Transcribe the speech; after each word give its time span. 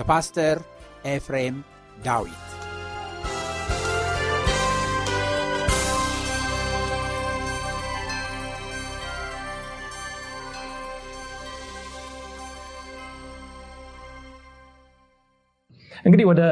በፓስተር 0.00 0.58
ኤፍሬም 1.06 1.56
ዳዊት። 2.04 2.44
እንግዲህ 16.04 16.26
ወደ 16.26 16.42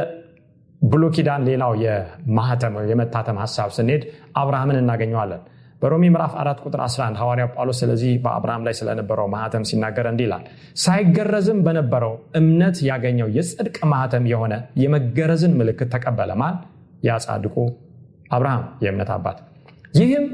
ብሎ 0.82 1.04
ኪዳን 1.14 1.44
ሌላው 1.48 1.72
የማህተም 1.84 2.74
የመታተም 2.90 3.38
ሀሳብ 3.42 3.70
ስንሄድ 3.76 4.02
አብርሃምን 4.36 4.80
እናገኘዋለን 4.82 5.42
በሮሜ 5.82 6.04
ምዕራፍ 6.12 6.32
4 6.40 6.62
ቁጥር 6.64 6.80
11 6.84 7.18
ሐዋርያ 7.20 7.44
ጳውሎስ 7.52 7.78
ስለዚህ 7.82 8.12
በአብርሃም 8.22 8.62
ላይ 8.66 8.74
ስለነበረው 8.78 9.26
ማህተም 9.34 9.64
ሲናገር 9.68 10.06
እንዲህ 10.10 10.28
ሳይገረዝም 10.76 11.58
በነበረው 11.66 12.12
እምነት 12.40 12.78
ያገኘው 12.88 13.28
የጽድቅ 13.36 13.76
ማህተም 13.92 14.24
የሆነ 14.32 14.54
የመገረዝን 14.82 15.54
ምልክት 15.60 15.90
ተቀበለ። 15.94 16.32
ማን? 16.42 16.56
ያጻድቁ 17.02 17.56
አብርሃም 18.30 18.64
የእምነት 18.84 19.10
አባት። 19.16 19.38
ይህም 19.98 20.26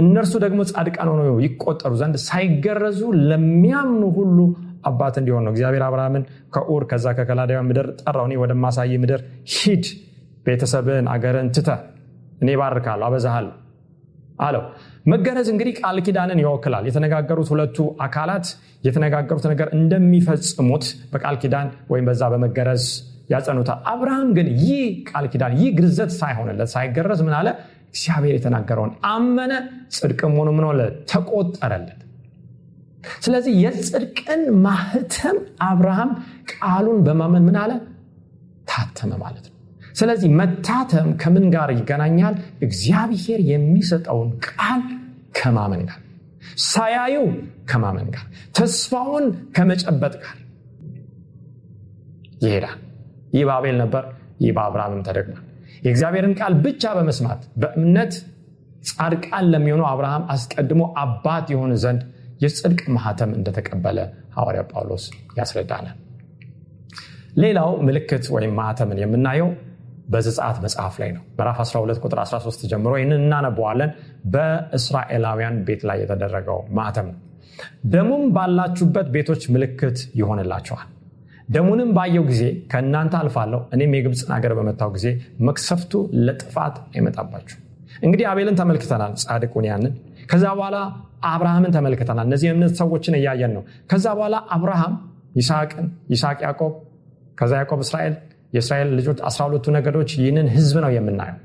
እነርሱ 0.00 0.34
ደግሞ 0.44 0.60
ጻድቃን 0.70 1.10
ሆነው 1.12 1.36
ይቆጠሩ 1.46 1.92
ዘንድ 2.00 2.16
ሳይገረዙ 2.26 3.00
ለሚያምኑ 3.30 4.02
ሁሉ 4.18 4.38
አባት 4.86 5.14
እንዲሆን 5.20 5.44
ነው። 5.46 5.52
እግዚአብሔር 5.54 5.84
አብርሃምን 5.86 6.24
ከኡር 6.54 6.82
ከዛ 6.90 7.06
ከከላዳውያን 7.18 7.68
ምድር 7.70 7.86
ጠራው። 8.02 8.26
እኔ 8.28 8.34
ወደማሳይ 8.42 8.96
ምድር 9.04 9.20
ሂድ 9.54 9.86
ቤተሰብን 10.46 11.06
አገርን 11.14 11.48
ትተ 11.56 11.68
እኔ 12.40 12.50
ባርካለሁ 12.60 13.06
አበዛሃለሁ 13.08 13.54
አለው። 14.38 14.62
መገረዝ 15.06 15.48
እንግዲህ 15.52 15.74
ቃል 15.80 15.98
ኪዳንን 16.06 16.38
ይወክላል። 16.42 16.84
የተነጋገሩት 16.88 17.48
ሁለቱ 17.52 17.76
አካላት 18.06 18.46
የተነጋገሩት 18.86 19.44
ነገር 19.52 19.68
እንደሚፈጽሙት 19.78 20.84
በቃል 21.12 21.36
ኪዳን 21.42 21.68
ወይም 21.92 22.06
በዛ 22.08 22.22
በመገረዝ 22.32 22.84
ያጸኑታል 23.32 23.78
አብርሃም 23.92 24.28
ግን 24.36 24.48
ይህ 24.62 24.82
ቃል 25.10 25.24
ኪዳን 25.32 25.54
ይህ 25.60 25.70
ግርዘት 25.78 26.10
ሳይሆንለት 26.20 26.70
ሳይገረዝ 26.74 27.20
ምን 27.26 27.34
አለ? 27.38 27.48
እግዚአብሔር 27.88 28.34
የተናገረውን 28.36 28.92
አመነ 29.10 29.52
ጽድቅም 29.96 30.32
ሆኖ 30.38 30.48
ምን 30.56 30.66
ተቆጠረለት። 31.10 32.00
ስለዚህ 33.24 33.52
የጽድቅን 33.64 34.42
ማህተም 34.64 35.36
አብርሃም 35.62 36.10
ቃሉን 36.52 36.98
በማመን 37.06 37.44
ምን 37.48 37.56
አለ? 37.62 37.72
ታተመ 38.70 39.12
ማለት 39.22 39.44
ነው 39.46 39.55
ስለዚህ 39.96 40.30
መታተም 40.38 41.08
ከምን 41.22 41.46
ጋር 41.54 41.68
ይገናኛል? 41.74 42.34
እግዚአብሔር 42.60 43.40
የሚሰጠውን 43.50 44.30
ቃል 44.48 44.82
ከማመን 45.38 45.82
ጋር 45.88 46.00
ሳያዩ 46.66 47.16
ከማመን 47.70 48.08
ጋር 48.14 48.24
ተስፋውን 48.56 49.24
ከመጨበጥ 49.56 50.14
ጋር 50.22 50.36
ይሄዳል። 52.42 52.78
ይህ 53.32 53.44
በአቤል 53.48 53.76
ነበር 53.82 54.04
ይህ 54.40 54.52
በአብርሃምም 54.56 55.02
ተደግሟል። 55.06 55.42
የእግዚአብሔርን 55.82 56.34
ቃል 56.38 56.52
ብቻ 56.64 56.92
በመስማት 56.96 57.40
በእምነት 57.62 58.14
ጻድቃን 58.88 59.46
ለሚሆኑ 59.52 59.82
አብርሃም 59.90 60.24
አስቀድሞ 60.34 60.82
አባት 61.02 61.46
የሆን 61.54 61.72
ዘንድ 61.84 62.02
የጽድቅ 62.40 62.82
ማህተም 62.96 63.30
እንደተቀበለ 63.36 63.98
ሐዋርያ 64.36 64.62
ጳውሎስ 64.70 65.04
ያስረዳናል። 65.38 65.96
ሌላው 67.42 67.70
ምልክት 67.86 68.24
ወይም 68.34 68.52
ማህተምን 68.58 68.98
የምናየው 69.02 69.48
በዘጻት 70.06 70.56
መጽሐፍ 70.64 70.94
ላይ 71.02 71.10
ነው። 71.12 71.22
ምዕራፍ 71.36 71.58
12 71.64 72.02
ቁጥር 72.04 72.18
13 72.24 72.66
ጀምሮ 72.72 72.92
ይህንን 72.96 73.22
እናነበዋለን 73.22 73.90
በእስራኤላውያን 74.34 75.56
ቤት 75.66 75.82
ላይ 75.88 75.98
የተደረገው 76.02 76.60
ማዕተም 76.78 77.08
ነው። 77.10 77.18
ደሙም 77.92 78.24
ባላችሁበት 78.34 79.08
ቤቶች 79.14 79.42
ምልክት 79.54 79.98
ይሆንላቸዋል 80.20 80.88
ደሙንም 81.48 81.90
ባየው 81.96 82.24
ጊዜ 82.30 82.42
ከእናንተ 82.70 83.14
አልፋለሁ 83.18 83.60
እኔም 83.74 83.92
የግብፅን 83.96 84.30
ሀገር 84.36 84.52
በመታው 84.58 84.90
ጊዜ 84.96 85.06
መክሰፍቱ 85.46 85.92
ለጥፋት 86.26 86.76
አይመጣባችሁ 86.88 87.58
እንግዲህ 88.02 88.26
አቤልን 88.30 88.56
ተመልክተናል 88.60 89.12
ጻድቁን 89.22 89.66
ያንን። 89.68 89.92
ከዛ 90.30 90.44
በኋላ 90.56 90.76
አብርሃምን 91.26 91.72
ተመልክተናል። 91.76 92.26
እነዚህ 92.28 92.48
እምነት 92.52 92.72
ሰዎችን 92.80 93.14
እያየን 93.18 93.52
ነው። 93.56 93.62
ከዛ 93.90 94.06
በኋላ 94.18 94.36
አብርሃም 94.56 94.94
ይስሐቅን 95.36 95.86
ይስሐቅ 96.12 96.38
ያዕቆብ 96.46 96.72
ከዛ 97.38 97.52
ያዕቆብ 97.60 97.80
እስራኤል 97.84 98.14
የእስራኤል 98.56 98.90
ልጆች 98.98 99.18
12ቱ 99.28 99.74
ነገዶች 99.76 100.10
ይህንን 100.18 100.48
ህዝብ 100.56 100.76
ነው 100.84 100.90
የምናየው። 100.96 101.38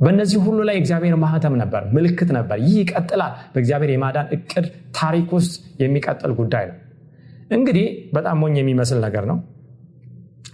በእነዚህ 0.00 0.38
ሁሉ 0.44 0.58
ላይ 0.68 0.76
እግዚአብሔር 0.80 1.14
ማህተም 1.22 1.54
ነበር 1.60 1.82
ምልክት 1.94 2.28
ነበር። 2.36 2.58
ይህ 2.64 2.76
ይቀጥላል። 2.82 3.32
በእግዚአብሔር 3.54 3.90
የማዳን 3.94 4.26
እቅድ 4.36 4.66
ታሪክ 4.98 5.28
ውስጥ 5.36 5.54
የሚቀጥል 5.82 6.32
ጉዳይ 6.40 6.66
ነው። 6.70 6.76
እንግዲህ 7.56 7.86
በጣም 8.14 8.36
ሞኝ 8.42 8.54
የሚመስል 8.60 8.98
ነገር 9.06 9.24
ነው። 9.30 9.38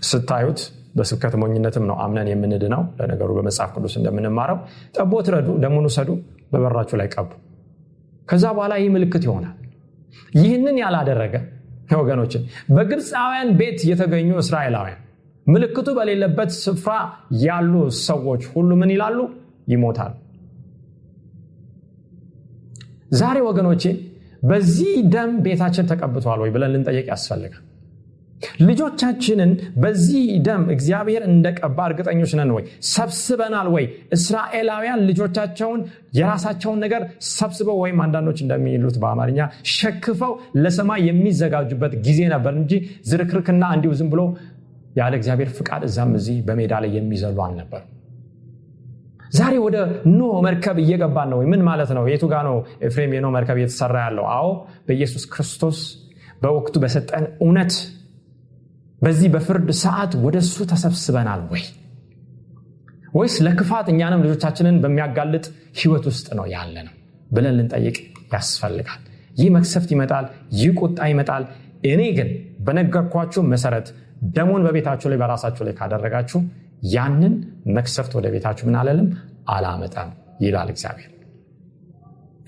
ስታዩት 0.08 0.60
በስብከት 0.96 1.34
ሞኝነትም 1.42 1.84
ነው 1.90 1.96
አምነን 2.02 2.28
የምንድነው? 2.30 2.82
ለነገሩ 2.98 3.30
በመጽሐፍ 3.38 3.70
ቅዱስ 3.76 3.94
እንደምንማረው 4.00 4.58
ጠቦት 4.96 5.28
ረዱ 5.34 5.48
ደሙን 5.62 5.86
ውሰዱ 5.88 6.10
በበራችሁ 6.52 6.96
ላይ 7.00 7.08
ቀቡ። 7.14 7.30
ከዛ 8.28 8.44
በኋላ 8.56 8.74
ይህ 8.80 8.90
ምልክት 8.96 9.24
ይሆናል። 9.28 9.54
ይህንን 10.38 10.76
ያላደረገ 10.82 11.34
ወገኖችን 11.94 12.42
በግብፃውያን 12.76 13.48
ቤት 13.58 13.80
የተገኙ 13.88 14.30
እስራኤላውያን 14.42 15.00
ምልክቱ 15.46 15.88
በሌለበት 15.96 16.50
ስፍራ 16.58 16.92
ያሉ 17.42 17.72
ሰዎች 18.06 18.42
ሁሉ 18.52 18.70
ምን 18.80 18.92
ይላሉ? 18.94 19.18
ይሞታሉ 19.68 20.12
ዛሬ 23.14 23.38
ወገኖቼ 23.48 23.82
በዚህ 24.42 24.94
ደም 25.14 25.30
ቤታችን 25.44 25.88
ተቀብተዋል 25.90 26.40
ወይ 26.44 26.50
ብለን 26.54 26.72
ልንጠየቅ 26.74 27.06
ያስፈልጋል። 27.12 27.62
ልጆቻችንን 28.60 29.50
በዚህ 29.82 30.24
ደም 30.46 30.62
እግዚአብሔር 30.74 31.22
እንደቀባ 31.28 31.78
እርግጠኞች 31.88 32.32
ነን 32.38 32.50
ወይ? 32.56 32.64
ሰብስበናል 32.92 33.68
ወይ? 33.74 33.84
እስራኤላውያን 34.16 35.04
ልጆቻቸውን 35.08 35.80
የራሳቸውን 36.18 36.78
ነገር 36.84 37.02
ሰብስበው 37.30 37.78
ወይም 37.84 38.00
አንዳንዶች 38.04 38.38
እንደሚሉት 38.44 38.96
በአማርኛ 39.02 39.38
ሸክፈው 39.74 40.32
ለሰማይ 40.56 41.00
የሚዘጋጁበት 41.08 41.94
ጊዜ 42.06 42.20
ነበር 42.34 42.54
እንጂ 42.60 42.72
ዝርክርክና 43.10 43.64
እንዲሁ 43.76 43.92
ዝም 44.00 44.10
ብሎ 44.14 44.22
ያለ 44.94 45.12
እግዚአብሔር 45.20 45.50
ፍቃድ 45.56 45.82
እዛም 45.88 46.12
እዚህ 46.18 46.36
በሜዳ 46.46 46.72
ላይ 46.82 46.90
የሚዘሉ 46.96 47.38
አልነበሩ። 47.46 47.82
ዛሬ 49.32 49.54
ወደ 49.64 49.76
ኖ 50.12 50.22
መርከብ 50.46 50.76
እየገባን 50.82 51.28
ነው 51.32 51.38
ምን 51.52 51.62
ማለት 51.68 51.90
ነው? 51.96 52.04
የቱ 52.12 52.24
ጋ 52.32 52.42
ነው 52.48 52.56
ኤፍሬም 52.86 53.12
የኖ 53.16 53.26
መርከብ 53.36 53.56
እየተሰራ 53.60 53.96
ያለው? 54.06 54.26
አዎ 54.36 54.48
በኢየሱስ 54.86 55.24
ክርስቶስ 55.32 55.78
በወቅቱ 56.42 56.74
በሰጠን 56.84 57.24
እውነት 57.44 57.72
በዚህ 59.02 59.28
በፍርድ 59.34 59.70
ሰዓት 59.84 60.12
ወደ 60.24 60.36
እሱ 60.44 60.56
ተሰብስበናል 60.70 61.42
ወይ? 61.52 61.64
ወይስ 63.14 63.34
ለክፋት 63.46 63.86
እኛንም 63.92 64.22
ልጆቻችንን 64.24 64.76
በሚያጋልጥ 64.82 65.44
ህይወት 65.80 66.04
ውስጥ 66.10 66.26
ነው 66.38 66.46
ያለ 66.54 66.76
ነው 66.86 66.94
ብለን 67.30 67.54
ልንጠይቅ 67.58 67.96
ያስፈልጋል። 68.34 69.00
ይህ 69.38 69.48
መክሰፍት 69.56 69.90
ይመጣል 69.94 70.24
ይህ 70.58 70.72
ቁጣ 70.80 70.98
ይመጣል። 71.12 71.44
እኔ 71.86 72.02
ግን 72.18 72.28
በነገርኳችሁ 72.66 73.42
መሰረት 73.52 73.86
ደሞን 74.32 74.62
በቤታችሁ 74.66 75.08
ላይ 75.12 75.18
በራሳችሁ 75.22 75.62
ላይ 75.66 75.74
ካደረጋችሁ 75.78 76.40
ያንን 76.94 77.34
መክሰፍት 77.76 78.12
ወደ 78.18 78.26
ቤታችሁ 78.34 78.64
ምን 78.68 78.76
አለልም? 78.80 79.08
አላመጣም 79.48 80.10
ይላል 80.40 80.68
እግዚአብሔር። 80.74 81.10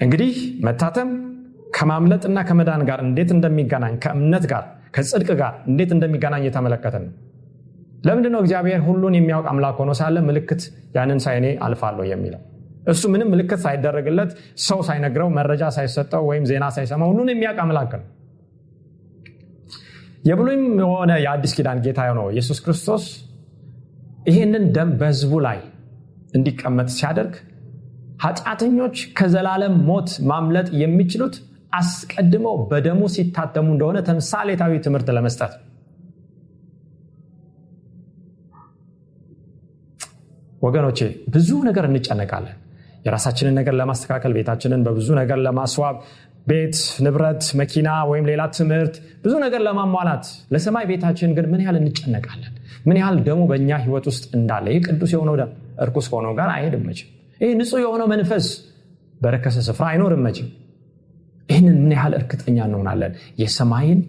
እንግዲህ 0.00 0.32
መታተም 0.66 1.10
ከማምለጥና 1.76 2.38
ከመዳን 2.48 2.82
ጋር 2.88 2.98
እንዴት 3.06 3.30
እንደሚገናኝ 3.36 3.94
ከእምነት 4.04 4.44
ጋር 4.52 4.64
ከጽድቅ 4.96 5.30
ጋር 5.40 5.54
እንዴት 5.70 5.90
እንደሚገናኝ 5.96 6.42
የተመለከትን 6.48 7.02
ነው። 7.06 7.14
ለምንድ 8.06 8.26
ነው 8.34 8.40
እግዚአብሔር 8.44 8.80
ሁሉን 8.88 9.14
የሚያውቅ 9.18 9.46
አምላክ 9.52 9.78
ሆኖ 9.82 9.92
ሳለ 10.00 10.16
ምልክት 10.28 10.62
ያንን 10.96 11.20
ሳይኔ 11.24 11.46
አልፋለሁ 11.66 12.04
የሚለው? 12.10 12.40
እሱ 12.88 13.02
ምንም 13.12 13.28
ምልክት 13.34 13.60
ሳይደረግለት 13.64 14.30
ሰው 14.66 14.80
ሳይነግረው 14.88 15.28
መረጃ 15.38 15.64
ሳይሰጠው 15.76 16.22
ወይም 16.30 16.44
ዜና 16.50 16.64
ሳይሰማ 16.76 17.02
ሁሉን 17.10 17.30
የሚያውቅ 17.32 17.58
አምላክ 17.64 17.92
ነው 17.94 18.04
የብሉይም 20.26 20.64
የሆነ 20.82 21.12
የአዲስ 21.24 21.52
ኪዳን 21.56 21.80
ጌታ 21.84 22.00
ነው 22.18 22.26
ኢየሱስ 22.32 22.58
ክርስቶስ 22.64 23.04
ይህንን 24.28 24.64
ደም 24.76 24.90
በህዝቡ 25.00 25.32
ላይ 25.46 25.58
እንዲቀመጥ 26.34 26.88
ሲያደርግ 26.96 27.34
ኃጢአተኞች 28.24 28.96
ከዘላለም 29.18 29.74
ሞት 29.88 30.10
ማምለጥ 30.30 30.68
የሚችሉት 30.82 31.34
አስቀድመው 31.72 32.56
በደሙ 32.70 33.00
ሲታተሙ 33.14 33.66
እንደሆነ 33.74 33.98
ተምሳሌታዊ 34.08 34.74
ትምህርት 34.84 35.08
ለመስጠት 35.16 35.54
ወገኖቼ 40.62 41.00
ብዙ 41.34 41.50
ነገር 41.68 41.84
እንጨነቃለን። 41.88 42.56
የራሳችንን 43.06 43.54
ነገር 43.58 43.74
ለማስተካከል 43.80 44.32
ቤታችንን 44.36 44.80
በብዙ 44.86 45.08
ነገር 45.18 45.38
ለማስዋብ 45.46 45.96
ቤት 46.46 46.76
ንብረት 47.04 47.44
መኪና 47.60 47.88
ወይም 48.10 48.24
ሌላ 48.30 48.42
ትምህርት 48.56 48.94
ብዙ 49.24 49.32
ነገር 49.44 49.60
ለማሟላት 49.66 50.24
ለሰማይ 50.54 50.84
ቤታችን 50.90 51.30
ግን 51.36 51.46
ምን 51.52 51.60
ያህል 51.64 51.76
እንጨነቃለን? 51.80 52.52
ምን 52.88 52.96
ያህል 53.00 53.16
ደሞ 53.26 53.40
በእኛ 53.50 53.70
ህይወት 53.84 54.04
ውስጥ 54.10 54.24
እንዳለ 54.38 54.66
ይህ 54.74 54.82
ቅዱስ 54.86 55.10
የሆነው 55.14 55.34
ደም 55.40 55.50
እርኩስ 55.84 56.06
ከሆነው 56.10 56.32
ጋር 56.38 56.48
አይሄድም 56.54 56.84
መችም 56.88 57.08
ይህ 57.40 57.50
ንጹህ 57.60 57.80
የሆነው 57.84 58.06
መንፈስ 58.12 58.46
በረከሰ 59.20 59.56
ስፍራ 59.68 59.84
አይኖርም 59.92 60.22
መችም 60.26 60.48
ይህንን 61.48 61.76
ምን 61.82 61.92
ያህል 61.96 62.14
እርግጠኛ 62.18 62.58
እንሆናለን? 62.68 63.12
የሰማይን 63.42 64.00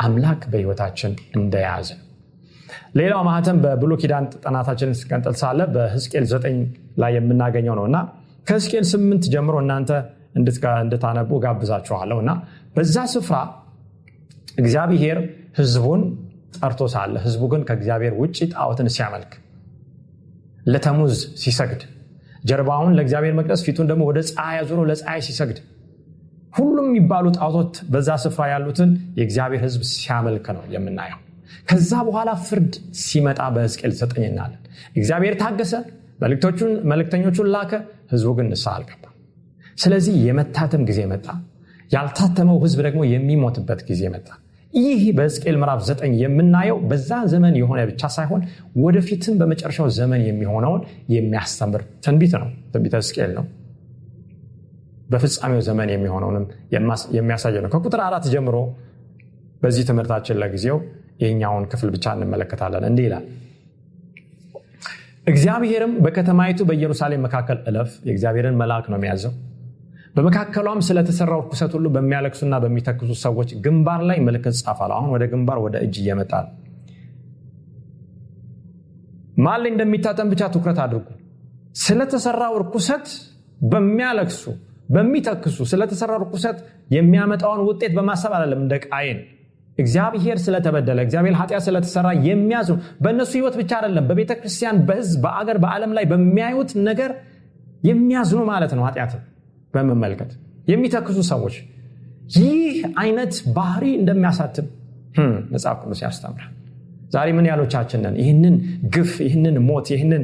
አምላክ 0.00 0.42
በህይወታችን 0.52 1.12
እንደያዘ። 1.38 1.88
ሌላው 2.98 3.20
ማህተም 3.28 3.58
በብሎ 3.64 3.92
ኪዳን 4.02 4.24
ጥናታችንን 4.44 4.96
ስቀንጥል 5.00 5.34
ሳለ 5.40 5.60
በህዝቅኤል 5.74 6.24
ዘጠኝ 6.32 6.56
ላይ 7.02 7.12
የምናገኘው 7.16 7.74
ነው 7.78 7.84
እና 7.90 7.96
ከህዝቅኤል 8.46 8.84
ስምንት 8.92 9.24
ጀምሮ 9.34 9.56
እናንተ 9.64 9.90
እንድታነቡ 10.34 11.30
ጋብዛችኋለሁ 11.44 12.18
እና 12.24 12.32
በዛ 12.76 12.96
ስፍራ 13.14 13.36
እግዚአብሔር 14.58 15.18
ህዝቡን 15.58 16.02
ጠርቶ 16.56 16.82
ሳለ 16.94 17.16
ህዝቡ 17.24 17.42
ግን 17.52 17.62
ከእግዚአብሔር 17.68 18.14
ውጭ 18.20 18.38
ጣዖትን 18.54 18.88
ሲያመልክ 18.94 19.32
ለተሙዝ 20.66 21.12
ሲሰግድ 21.42 21.82
ጀርባውን 22.44 22.94
ለእግዚአብሔር 22.96 23.34
መቅደስ 23.38 23.60
ፊቱን 23.66 23.86
ደግሞ 23.90 24.02
ወደ 24.10 24.20
ፀሐይ 24.28 24.58
አዙሮ 24.62 24.80
ለፀሐይ 24.90 25.20
ሲሰግድ 25.26 25.58
ሁሉም 26.54 26.86
የሚባሉ 26.90 27.26
ጣዖቶት 27.36 27.74
በዛ 27.92 28.10
ስፍራ 28.24 28.44
ያሉትን 28.52 28.90
የእግዚአብሔር 29.18 29.60
ህዝብ 29.66 29.82
ሲያመልክ 29.92 30.46
ነው 30.56 30.64
የምናየው። 30.74 31.20
ከዛ 31.68 31.92
በኋላ 32.08 32.30
ፍርድ 32.46 32.72
ሲመጣ 33.02 33.40
በህዝቅኤል 33.54 33.92
ዘጠኝ 34.00 34.24
እናለን 34.30 34.60
እግዚአብሔር 34.96 35.34
ታገሰ 35.42 35.72
መልእክተኞቹን 36.90 37.48
ላከ 37.54 37.72
ህዝቡ 38.12 38.30
ግን 38.38 38.48
ንስሐ 38.52 38.72
አልገባ 38.76 39.04
ስለዚህ 39.80 40.14
የመታተም 40.26 40.82
ጊዜ 40.88 41.00
መጣ። 41.10 41.26
ያልታተመው 41.90 42.56
ህዝብ 42.64 42.78
ደግሞ 42.86 43.00
የሚሞትበት 43.12 43.80
ጊዜ 43.88 44.02
መጣ። 44.14 44.28
ይህ 44.72 45.00
በሕዝቅኤል 45.16 45.56
ምዕራፍ 45.60 45.80
ዘጠኝ 45.86 46.12
የምናየው 46.20 46.76
በዛ 46.90 47.10
ዘመን 47.32 47.54
የሆነ 47.60 47.80
ብቻ 47.90 48.02
ሳይሆን 48.16 48.42
ወደፊትም 48.84 49.34
በመጨረሻው 49.40 49.88
ዘመን 49.96 50.20
የሚሆነውን 50.26 50.82
የሚያስተምር 51.14 51.82
ትንቢት 52.04 52.34
ነው 52.42 52.50
ትንቢተ 52.72 52.94
ሕዝቅኤል 53.00 53.32
ነው። 53.38 53.46
በፍጻሜው 55.10 55.60
ዘመን 55.68 55.88
የሚሆነውንም 55.92 56.44
የሚያሳየ 57.16 57.56
ነው። 57.64 57.70
ከቁጥር 57.74 58.00
አራት 58.06 58.26
ጀምሮ 58.34 58.56
በዚህ 59.62 59.84
ትምህርታችን 59.88 60.38
ለጊዜው 60.42 60.78
የኛውን 61.22 61.64
ክፍል 61.72 61.88
ብቻ 61.94 62.12
እንመለከታለን። 62.16 62.84
እንዲህ 62.88 63.06
ይላል 63.08 63.24
እግዚአብሔርም 65.26 65.92
በከተማይቱ 66.04 66.60
በኢየሩሳሌም 66.68 67.24
መካከል 67.26 67.58
እለፍ 67.68 67.90
የእግዚአብሔርን 68.06 68.56
መልአክ 68.60 68.86
ነው 68.90 68.98
የሚያዘው 68.98 69.32
በመካከሏም 70.14 70.80
ስለተሰራው 70.86 71.40
ርኩሰት 71.42 71.72
ሁሉ 71.76 71.86
በሚያለቅሱና 71.94 72.54
በሚተክሱ 72.62 73.10
ሰዎች 73.22 73.50
ግንባር 73.64 74.00
ላይ 74.08 74.18
ምልክት 74.26 74.56
ጻፋል። 74.60 74.92
አሁን 74.96 75.10
ወደ 75.14 75.24
ግንባር 75.32 75.58
ወደ 75.66 75.76
እጅ 75.84 75.96
እየመጣ 76.02 76.32
ነው። 76.46 76.52
ማን 79.38 79.66
እንደሚታጠን 79.70 80.28
ብቻ 80.32 80.42
ትኩረት 80.54 80.78
አድርጉ። 80.84 81.06
ስለተሰራው 81.76 82.54
ርኩሰት 82.62 83.06
በሚያለቅሱ 83.64 84.42
በሚተክሱ 84.88 85.58
ስለተሰራው 85.72 86.18
ርኩሰት 86.24 86.58
የሚያመጣውን 86.94 87.60
ውጤት 87.68 87.92
በማሰብ 87.98 88.32
አለም 88.38 88.60
እንደ 88.64 88.74
ቃይን 88.86 89.18
እግዚአብሔር 89.78 90.38
ስለተበደለ 90.44 90.98
እግዚአብሔር 91.06 91.34
ኃጢአት 91.40 91.64
ስለተሰራ 91.66 92.08
የሚያዝኑ 92.26 92.74
በእነሱ 93.04 93.32
ህይወት 93.38 93.54
ብቻ 93.60 93.72
አይደለም 93.78 94.06
በቤተ 94.10 94.32
ክርስቲያን 94.40 94.78
በህዝብ 94.88 95.20
በአገር 95.24 95.58
በዓለም 95.64 95.92
ላይ 95.98 96.04
በሚያዩት 96.12 96.72
ነገር 96.88 97.12
የሚያዝኑ 97.82 98.40
ማለት 98.50 98.72
ነው 98.78 98.84
ኃጢአትን 98.88 99.22
በመመልከት 99.74 100.30
የሚተክሱ 100.68 101.18
ሰዎች 101.30 101.54
ይህ 102.36 102.72
አይነት 103.02 103.34
ባህሪ 103.56 103.84
እንደሚያሳትም 104.00 104.66
መጽሐፍ 105.52 105.78
ቅዱስ 105.82 106.00
ያስተምራል። 106.04 106.50
ዛሬ 107.14 107.28
ምን 107.36 107.46
ያሎቻችንን 107.50 108.14
ይህንን 108.20 108.56
ግፍ 108.94 109.12
ይህንን 109.26 109.56
ሞት 109.68 109.86
ይህንን 109.94 110.22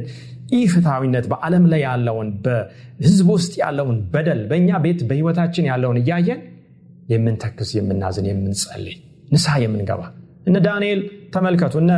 ኢፍትሐዊነት 0.57 1.25
በዓለም 1.31 1.63
ላይ 1.71 1.81
ያለውን 1.87 2.27
በህዝብ 2.43 3.27
ውስጥ 3.35 3.53
ያለውን 3.61 3.97
በደል 4.13 4.41
በእኛ 4.51 4.69
ቤት 4.85 4.99
በህይወታችን 5.09 5.67
ያለውን 5.71 5.97
እያየን 6.01 6.39
የምንተክስ 7.11 7.69
የምናዝን 7.77 8.27
የምንጸልይ 8.29 8.95
ንስሐ 9.31 9.55
የምንገባ 9.63 10.01
እነ 10.47 10.57
ዳንኤል 10.65 11.01
ተመልከቱ 11.35 11.75
እነ 11.83 11.91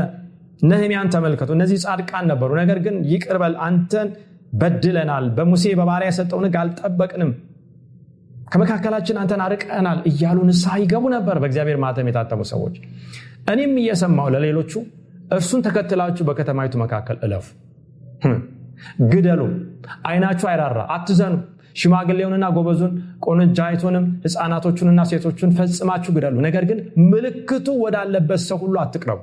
ነህሚያን 0.62 1.10
ተመልከቱ። 1.14 1.50
እነዚህ 1.58 1.78
ጻድቃን 1.84 2.26
ነበሩ። 2.32 2.50
ነገር 2.62 2.80
ግን 2.86 2.96
ይቅርበል 3.12 3.54
አንተን 3.68 4.08
በድለናል። 4.54 5.26
በሙሴ 5.38 5.64
በባሪያ 5.80 6.10
የሰጠውን 6.10 6.46
ህግ 6.48 6.56
አልጠበቅንም። 6.62 7.32
ከመካከላችን 8.52 9.18
አንተን 9.22 9.42
አርቀናል 9.46 10.00
እያሉ 10.10 10.38
ንስሐ 10.48 10.76
ይገቡ 10.84 11.04
ነበር 11.16 11.38
በእግዚአብሔር 11.42 11.78
ማተም 11.84 12.08
የታተሙ 12.10 12.42
ሰዎች። 12.52 12.76
እኔም 13.52 13.74
እየሰማው 13.82 14.28
ለሌሎቹ 14.34 14.72
እርሱን 15.36 15.62
ተከትላችሁ 15.66 16.24
በከተማይቱ 16.30 16.76
መካከል 16.84 17.18
እለፉ። 17.26 17.48
ግደሉ 19.12 19.42
አይናችሁ 20.10 20.48
አይራራ 20.52 20.80
አትዘኑ። 20.96 21.36
ሽማግሌውንና 21.76 22.46
ጎበዙን 22.56 22.94
ቆንጃይቱንም 23.26 24.06
ህፃናቶቹንና 24.24 25.02
ሴቶቹን 25.10 25.52
ፈጽማችሁ 25.58 26.12
ግደሉ። 26.16 26.36
ነገር 26.48 26.64
ግን 26.70 26.80
ምልክቱ 27.12 27.68
ወዳለበት 27.84 28.42
ሰው 28.48 28.58
ሁሉ 28.64 28.76
አትቅረቡ 28.84 29.20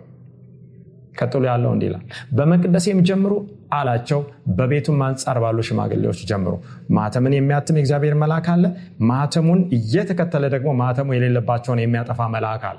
ቀጥሎ 1.18 1.42
ያለው 1.50 1.70
እንዲህ 1.74 1.88
ይላል። 1.88 2.02
በመቅደሴም 2.36 2.98
ጀምሩ 3.08 3.32
አላቸው 3.72 4.20
በቤቱም 4.56 4.98
አንጻር 5.06 5.38
ባሉ 5.42 5.58
ሽማግሌዎች 5.68 6.20
ጀምሩ። 6.30 6.54
ማተምን 6.96 7.34
የሚያትም 7.36 7.78
የእግዚአብሔር 7.78 8.16
መልአክ 8.22 8.48
አለ። 8.54 8.64
ማተሙን 9.10 9.62
እየተከተለ 9.78 10.44
ደግሞ 10.54 10.72
ማተሙ 10.82 11.08
የሌለባቸውን 11.16 11.80
የሚያጠፋ 11.82 12.28
መልአክ 12.34 12.64
አለ። 12.70 12.78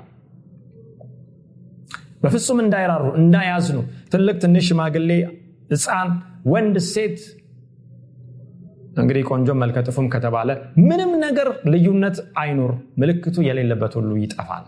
በፍጹም 2.22 2.60
እንዳይራሩ 2.62 3.04
እንዳያዝኑ። 3.20 3.80
ትልቅ 4.12 4.36
ትንሽ 4.44 4.64
ሽማግሌ 4.70 5.10
ህፃን 5.72 6.08
ወንድ 6.52 6.76
ሴት። 6.88 7.18
እንግዲህ 8.98 9.22
ቆንጆ 9.30 9.48
መልከጥፉም 9.60 10.06
ከተባለ 10.12 10.50
ምንም 10.86 11.10
ነገር 11.24 11.48
ልዩነት 11.72 12.16
አይኑር 12.40 12.72
ምልክቱ 13.00 13.36
የሌለበት 13.46 13.92
ሁሉ 13.98 14.10
ይጠፋል 14.22 14.64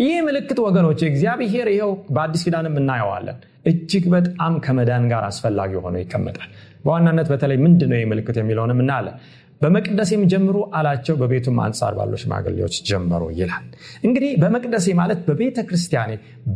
ይህ 0.00 0.16
ምልክት 0.26 0.58
ወገኖች 0.64 1.00
እግዚአብሔር 1.08 1.68
ይኸው 1.72 1.92
በአዲስ 2.14 2.42
ኪዳንም 2.46 2.74
እናየዋለን። 2.80 3.38
እጅግ 3.66 4.04
በጣም 4.14 4.52
ከመዳን 4.64 5.04
ጋር 5.12 5.22
አስፈላጊ 5.28 5.72
ሆኖ 5.84 5.96
ይቀመጣል። 6.02 6.48
በዋናነት 6.84 7.28
በተለይ 7.32 7.58
ምንድን 7.64 7.90
ነው 7.92 8.00
ምልክት 8.12 8.36
የሚለውንም 8.40 8.80
እናያለን። 8.84 9.16
በመቅደሴም 9.60 10.22
ጀምሩ 10.30 10.56
አላቸው 10.76 11.14
በቤቱም 11.20 11.58
አንጻር 11.64 11.92
ባሉ 11.98 12.12
ሽማግሌዎች 12.22 12.76
ጀመሩ 12.88 13.22
ይላል። 13.36 13.64
እንግዲህ 14.06 14.30
በመቅደሴ 14.42 14.86
ማለት 15.00 15.20
በቤተ 15.28 15.58
ክርስቲያኔ 15.68 16.12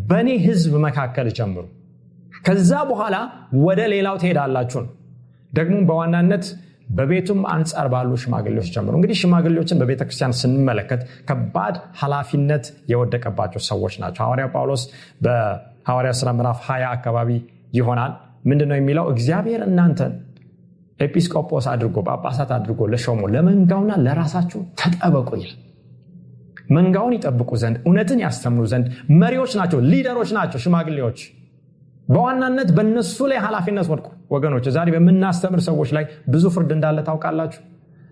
በእኔ 0.09 0.31
ህዝብ 0.47 0.73
መካከል 0.87 1.29
ጀምሩ። 1.39 1.65
ከዛ 2.47 2.73
በኋላ 2.91 3.17
ወደ 3.65 3.81
ሌላው 3.93 4.17
ትሄዳላችሁ 4.23 4.81
ነው። 4.85 4.91
ደግሞ 5.53 5.77
በዋናነት 5.89 6.45
በቤቱም 6.89 7.41
አንጻር 7.53 7.87
ባሉ 7.93 8.11
ሽማግሌዎች 8.23 8.69
ጀምሮ። 8.75 8.93
እንግዲህ 8.99 9.17
ሽማግሌዎችን 9.21 9.81
በቤተክርስቲያን 9.81 10.37
ስንመለከት 10.41 11.01
ከባድ 11.29 11.77
ኃላፊነት 12.01 12.65
የወደቀባቸው 12.93 13.63
ሰዎች 13.69 13.97
ናቸው። 14.03 14.23
ሐዋርያ 14.27 14.47
ጳውሎስ 14.55 14.83
በሐዋርያ 15.27 16.13
ስራ 16.21 16.31
ምዕራፍ 16.39 16.61
20 16.67 16.89
አካባቢ 16.93 17.31
ይሆናል። 17.73 18.13
ምንድነው 18.47 18.77
የሚለው? 18.79 19.05
እግዚአብሔር 19.13 19.63
እናንተን 19.69 20.13
ኤጲስቆጶስ 21.01 21.65
አድርጎ 21.73 21.97
ጳጳሳት 22.09 22.51
አድርጎ 22.57 22.81
ለሾሞ 22.93 23.23
ለመንጋውና 23.33 23.93
ለራሳችሁ 24.05 24.61
ተጠበቁ 24.81 25.31
ይላል 25.41 25.57
መንጋውን 26.71 27.13
ይጠብቁ 27.17 27.51
ዘንድ 27.63 27.77
እውነትን 27.87 28.21
ያስተምሩ 28.25 28.63
ዘንድ 28.71 28.87
መሪዎች 29.21 29.53
ናቸው 29.59 29.81
ሊደሮች 29.91 30.31
ናቸው 30.37 30.61
ሽማግሌዎች። 30.65 31.19
በዋናነት 32.09 32.69
በእነሱ 32.77 33.19
ላይ 33.31 33.39
ኃላፊነት 33.45 33.87
ወድቁ 33.93 34.07
ወገኖች 34.31 34.67
ዛሬ 34.77 34.89
በምናስተምር 34.95 35.61
ሰዎች 35.67 35.91
ላይ 35.97 36.05
ብዙ 36.29 36.45
ፍርድ 36.55 36.71
እንዳለ 36.77 36.99
ታውቃላችሁ? 37.09 37.61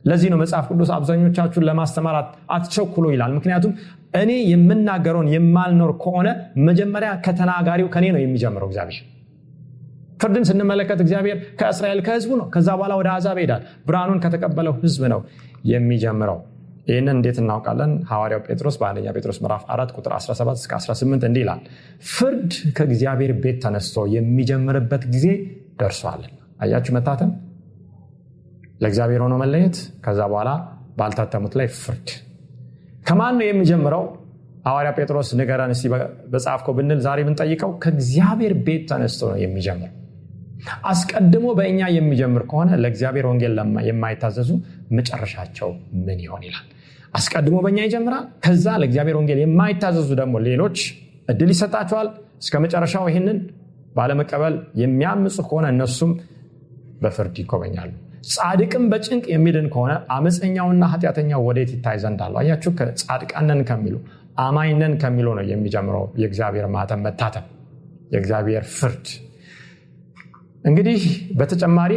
ለዚህ 0.05 0.29
ነው 0.33 0.39
መጽሐፍ 0.41 0.65
ቅዱስ 0.71 0.91
አብዛኞቻችሁን 0.97 1.65
ለማስተማር 1.69 2.17
አትቸኩሎ 2.55 3.05
ይላል። 3.15 3.33
ምክንያቱም 3.39 3.73
እኔ 4.21 4.33
የምናገረውን 4.51 5.29
የማልኖር 5.35 5.93
ከሆነ 6.03 6.29
መጀመሪያ 6.69 7.11
ከተናጋሪው 7.25 7.89
ከኔ 7.95 8.07
ነው 8.15 8.21
የሚጀምረው 8.23 8.69
እግዚአብሔር። 8.71 9.03
ፍርድን 10.21 10.45
ስንመለከት 10.49 10.99
እግዚአብሔር 11.05 11.39
ከእስራኤል 11.61 12.01
ከህዝቡ 12.07 12.33
ነው። 12.41 12.47
ከዛ 12.55 12.69
በኋላ 12.79 12.95
ወደ 13.01 13.09
አዛብ 13.15 13.39
ይሄዳል። 13.41 13.63
ብርሃኑን 13.89 14.21
ከተቀበለው 14.25 14.75
ህዝብ 14.83 15.03
ነው 15.13 15.21
የሚጀምረው። 15.73 16.39
ይህንን 16.89 17.17
እንዴት 17.17 17.37
እናውቃለን? 17.43 17.93
ሐዋርያው 18.09 18.41
ጴጥሮስ 18.47 18.77
በአንደኛ 18.81 19.07
ጴጥሮስ 19.17 19.39
ምዕራፍ 19.45 19.63
4 19.75 19.93
ቁጥር 19.97 20.13
17 20.19 20.59
እስከ 20.61 20.73
18 20.79 21.23
እንዲህ 21.29 21.43
ይላል 21.45 21.61
ፍርድ 22.11 22.49
ከእግዚአብሔር 22.77 23.33
ቤት 23.43 23.59
ተነስቶ 23.65 24.05
የሚጀምርበት 24.17 25.05
ጊዜ 25.15 25.27
ደርሷል 25.79 26.23
አያችሁ 26.61 26.93
መታተም? 26.97 27.31
ለእግዚአብሔር 28.83 29.21
ሆኖ 29.25 29.35
መለየት 29.43 29.77
ከዛ 30.05 30.21
በኋላ 30.31 30.51
ባልታተሙት 30.99 31.55
ላይ 31.59 31.69
ፍርድ። 31.77 32.09
ከማን 33.07 33.35
ነው 33.39 33.47
የሚጀምረው? 33.49 34.05
ሐዋርያ 34.67 34.91
ጴጥሮስ 34.99 35.29
ንገረን 35.39 35.73
እስቲ 35.75 35.87
በጻፍከው 36.33 36.75
ብንል 36.77 37.01
ዛሬ 37.07 37.19
ብንጠይቀው 37.27 37.71
ከእግዚአብሔር 37.83 38.53
ቤት 38.67 38.85
ተነስቶ 38.91 39.21
ነው 39.33 39.39
የሚጀምረው። 39.43 39.93
አስቀድሞ 40.91 41.47
በእኛ 41.59 41.81
የሚጀምር 41.97 42.43
ከሆነ 42.51 42.71
ለእግዚአብሔር 42.83 43.27
ወንጌል 43.31 43.55
የማይታዘዙ 43.89 44.51
መጨረሻቸው 44.99 45.71
ምን 46.07 46.19
ይሆን 46.25 46.43
ይላል? 46.49 46.65
አስቀድሞ 47.15 47.57
በእኛ 47.65 47.79
ይጀምራል 47.87 48.25
ከዛ 48.45 48.67
ለእግዚአብሔር 48.81 49.17
ወንጌል 49.21 49.41
የማይታዘዙ 49.43 50.09
ደግሞ 50.21 50.35
ሌሎች 50.49 50.79
እድል 51.29 51.51
ይሰጣቸዋል። 51.55 52.09
እስከ 52.43 52.55
መጨረሻው 52.65 53.05
ይህንን 53.11 53.39
ባለመቀበል 53.95 54.55
የሚያምፁ 54.81 55.37
ከሆነ 55.47 55.67
እነሱም 55.75 56.13
በፍርድ 57.03 57.37
ይጎበኛሉ። 57.43 57.91
ጻድቅም 58.31 58.85
በጭንቅ 58.91 59.25
የሚድን 59.33 59.67
ከሆነ 59.73 59.93
አመፀኛውና 60.15 60.85
ኃጢአተኛው 60.93 61.43
ወዴት 61.49 61.71
ይታይ 61.75 61.97
ዘንድ 62.05 62.21
አለው 62.27 62.39
አያችሁ 62.43 62.71
ጻድቃነን 63.03 63.61
ከሚሉ 63.69 63.97
አማኝነን 64.45 64.95
ከሚሉ 65.03 65.29
ነው 65.39 65.45
የሚጀምረው 65.51 66.05
የእግዚአብሔር 66.21 66.67
ማተም 66.75 67.03
መታተም 67.07 67.45
የእግዚአብሔር 68.15 68.65
ፍርድ። 68.75 69.07
እንግዲህ 70.65 71.01
በተጨማሪ 71.39 71.93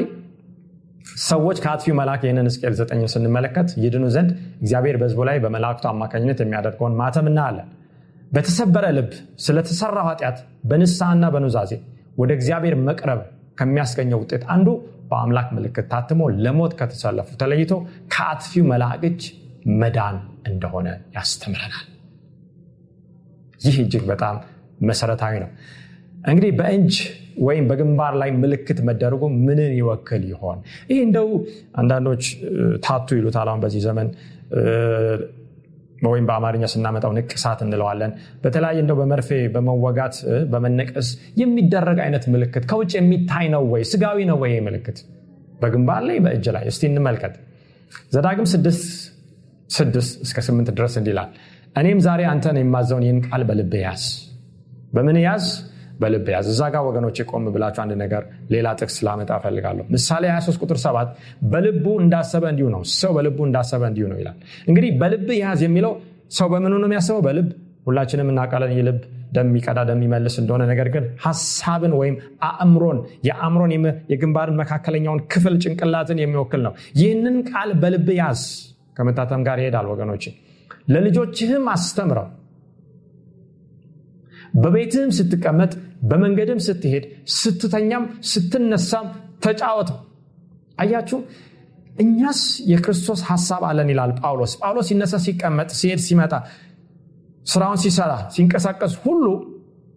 ሰዎች 1.25 1.57
ከአጥፊው 1.63 1.95
መልአክ 1.99 2.21
ይህንን 2.25 2.47
ስቅል 2.53 2.73
ዘጠኝ 2.79 3.01
ስንመለከት 3.13 3.69
ይድኑ 3.83 4.05
ዘንድ 4.15 4.29
እግዚአብሔር 4.61 4.95
በህዝቡ 5.01 5.21
ላይ 5.29 5.37
በመላእክቱ 5.43 5.85
አማካኝነት 5.91 6.39
የሚያደርገውን 6.43 6.97
ማተም 6.99 7.27
እናያለን 7.31 7.67
በተሰበረ 8.31 8.85
ልብ 8.97 9.11
ስለተሰራው 9.45 10.07
ኃጢአት 10.09 10.37
በንስሐና 10.69 11.25
በኑዛዜ 11.33 11.71
ወደ 12.17 12.31
እግዚአብሔር 12.37 12.75
መቅረብ 12.87 13.19
ከሚያስገኘው 13.59 14.19
ውጤት 14.23 14.43
አንዱ 14.53 14.67
በአምላክ 15.09 15.47
ምልክት 15.55 15.85
ታትሞ 15.91 16.21
ለሞት 16.43 16.73
ከተሰለፉ 16.79 17.29
ተለይቶ 17.41 17.71
ከአጥፊው 18.13 18.65
መልአክ 18.71 19.03
መዳን 19.81 20.17
እንደሆነ 20.47 20.87
ያስተምረናል። 21.15 21.85
ይህ 23.61 23.77
እጅግ 23.83 24.03
በጣም 24.11 24.35
መሰረታዊ 24.81 25.33
ነው። 25.43 25.49
እንግዲህ 26.27 26.51
በእጅ 26.59 26.95
ወይም 27.39 27.65
በግንባር 27.69 28.13
ላይ 28.21 28.29
ምልክት 28.41 28.79
መደረጉ 28.87 29.23
ምንን 29.47 29.71
ይወክል 29.79 30.23
ይሆን? 30.31 30.59
ይህ 30.89 30.99
እንደው 31.05 31.27
አንዳንዶች 31.75 32.23
ታቱ 32.85 33.07
ይሉታል። 33.19 33.47
አሁን 33.47 33.61
በዚህ 33.61 33.81
ዘመን 33.87 34.07
ወይም 36.07 36.25
በአማርኛ 36.29 36.65
ስናመጣው 36.71 37.11
ንቅሳት 37.17 37.59
እንለዋለን። 37.65 38.11
በተለያየ 38.43 38.79
እንደው 38.83 38.97
በመርፌ 38.99 39.29
በመወጋት 39.53 40.15
በመነቀስ 40.51 41.07
የሚደረግ 41.41 41.99
አይነት 42.05 42.25
ምልክት 42.33 42.63
ከውጭ 42.71 42.91
የሚታይ 42.97 43.45
ነው 43.55 43.63
ወይ? 43.73 43.83
ስጋዊ 43.91 44.17
ነው 44.31 44.37
ወይ 44.43 44.53
ምልክት? 44.67 44.97
በግንባር 45.61 46.01
ላይ 46.09 46.17
በእጅ 46.25 46.47
ላይ? 46.55 46.65
እስቲ 46.71 46.83
እንመልከት። 46.91 47.35
ዘዳግም 48.13 48.47
ስድስት 48.53 48.85
ስድስት 49.69 50.13
እስከ 50.25 50.39
ስምንት 50.47 50.69
ድረስ 50.77 50.93
እንዲላል 50.99 51.29
እኔም 51.75 51.99
ዛሬ 52.05 52.21
አንተን 52.31 52.57
የማዘውን 52.61 53.03
ይህን 53.05 53.19
ቃል 53.27 53.41
በልብ 53.49 53.73
ያዝ። 53.81 54.03
በምን 54.93 55.17
ያዝ 55.23 55.45
በልብ 55.99 56.27
ያዝ። 56.33 56.47
እዛ 56.53 56.63
ጋር 56.73 56.83
ወገኖች 56.87 57.17
ቆም 57.29 57.45
ብላችሁ 57.55 57.81
አንድ 57.83 57.93
ነገር 58.03 58.23
ሌላ 58.53 58.67
ጥቅስ 58.79 58.97
ላመጣ 59.07 59.31
ፈልጋለሁ 59.43 59.85
ምሳሌ 59.95 60.23
23 60.31 60.63
ቁጥር 60.63 60.79
7 60.83 61.13
በልቡ 61.51 61.85
እንዳሰበ 62.03 62.43
እንዲሁ 62.53 62.67
ነው። 62.75 62.81
ሰው 62.97 63.13
በልቡ 63.17 63.39
እንዳሰበ 63.47 63.83
እንዲሁ 63.91 64.05
ነው 64.11 64.19
ይላል። 64.21 64.37
እንግዲህ 64.69 64.91
በልብ 65.01 65.29
ያዝ 65.41 65.61
የሚለው 65.67 65.93
ሰው 66.31 66.47
በምኑ 66.53 66.73
ነው 66.81 66.87
የሚያስበው? 66.89 67.21
በልብ። 67.27 67.49
ሁላችንም 67.87 68.29
እናቃለን 68.31 68.71
የልብ 68.77 68.97
ደም 69.35 69.47
የሚቀዳ 69.51 69.79
እንደሆነ። 70.41 70.63
ነገር 70.71 70.87
ግን 70.95 71.05
ሀሳብን 71.25 71.93
ወይም 71.99 72.15
አእምሮን 72.49 72.97
የአእምሮን 73.27 73.71
የግንባርን 74.11 74.57
መካከለኛውን 74.61 75.21
ክፍል 75.33 75.55
ጭንቅላትን 75.63 76.19
የሚወክል 76.23 76.61
ነው። 76.67 76.73
ይህንን 77.01 77.37
ቃል 77.51 77.71
በልብ 77.83 78.09
ያዝ። 78.19 78.43
ከመታተም 78.97 79.41
ጋር 79.47 79.57
ይሄዳል 79.61 79.87
ወገኖች 79.91 80.23
ለልጆችህም 80.89 81.65
አስተምረው። 81.73 82.27
በቤትህም 84.55 85.11
ስትቀመጥ 85.11 85.71
በመንገድም 86.03 86.59
ስትሄድ 86.59 87.05
ስትተኛም 87.35 88.03
ስትነሳም 88.31 89.07
ተጫወተው 89.45 89.97
አያችሁ 90.77 91.19
እኛስ 91.95 92.39
የክርስቶስ 92.71 93.21
ሀሳብ 93.29 93.61
አለን 93.69 93.89
ይላል 93.93 94.11
ጳውሎስ። 94.19 94.51
ጳውሎስ 94.61 94.87
ሲነሳ 94.89 95.15
ሲቀመጥ 95.23 95.69
ሲሄድ 95.79 96.01
ሲመጣ 96.07 96.33
ስራውን 97.45 97.79
ሲሰራ 97.83 98.13
ሲንቀሳቀስ 98.35 98.93
ሁሉ 99.03 99.25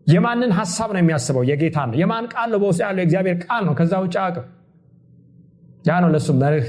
የማንን 0.07 0.53
ሀሳብ 0.59 0.91
ነው 0.95 1.01
የሚያስበው? 1.03 1.43
የጌታ 1.51 1.79
ነው። 1.89 1.97
የማን 2.01 2.27
ቃል 2.33 2.49
ነው? 2.53 2.59
በውስጥ 2.63 2.81
ያለው 2.85 3.01
የእግዚአብሔር 3.03 3.37
ቃል 3.45 3.63
ነው። 3.69 3.75
ከዛ 3.79 3.93
ውጭ 4.05 4.17
አቅም 4.23 4.47
ያ 5.89 5.99
ነው 6.03 6.11
ለሱ 6.15 6.29
መርህ 6.41 6.69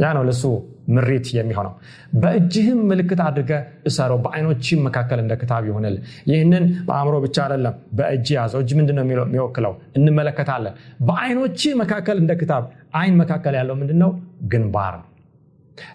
ያ 0.00 0.08
ነው 0.16 0.22
ለሱ 0.28 0.42
ምሪት 0.90 1.26
የሚሆነው። 1.36 1.72
በእጅህም 2.20 2.80
ምልክት 2.90 3.20
አድርገ 3.26 3.52
እሰረው 3.88 4.18
በአይኖችም 4.24 4.80
መካከል 4.86 5.18
እንደ 5.24 5.34
ክታብ 5.40 5.64
ይሆንል 5.68 5.96
ይህንን 6.30 6.64
በአእምሮ 6.88 7.16
ብቻ 7.24 7.36
አይደለም 7.46 7.76
በእጅ 7.98 8.28
ያዘው። 8.36 8.60
እጅ 8.64 8.72
ምንድነው 8.78 9.04
የሚወክለው። 9.06 9.74
እንመለከታለን። 9.98 10.74
በአይኖች 11.06 11.60
መካከል 11.82 12.18
እንደ 12.22 12.34
ክታብ 12.40 12.64
አይን 12.94 13.16
መካከል 13.22 13.56
ያለው 13.60 13.76
ምንድነው? 13.80 14.12
ግንባር 14.48 14.96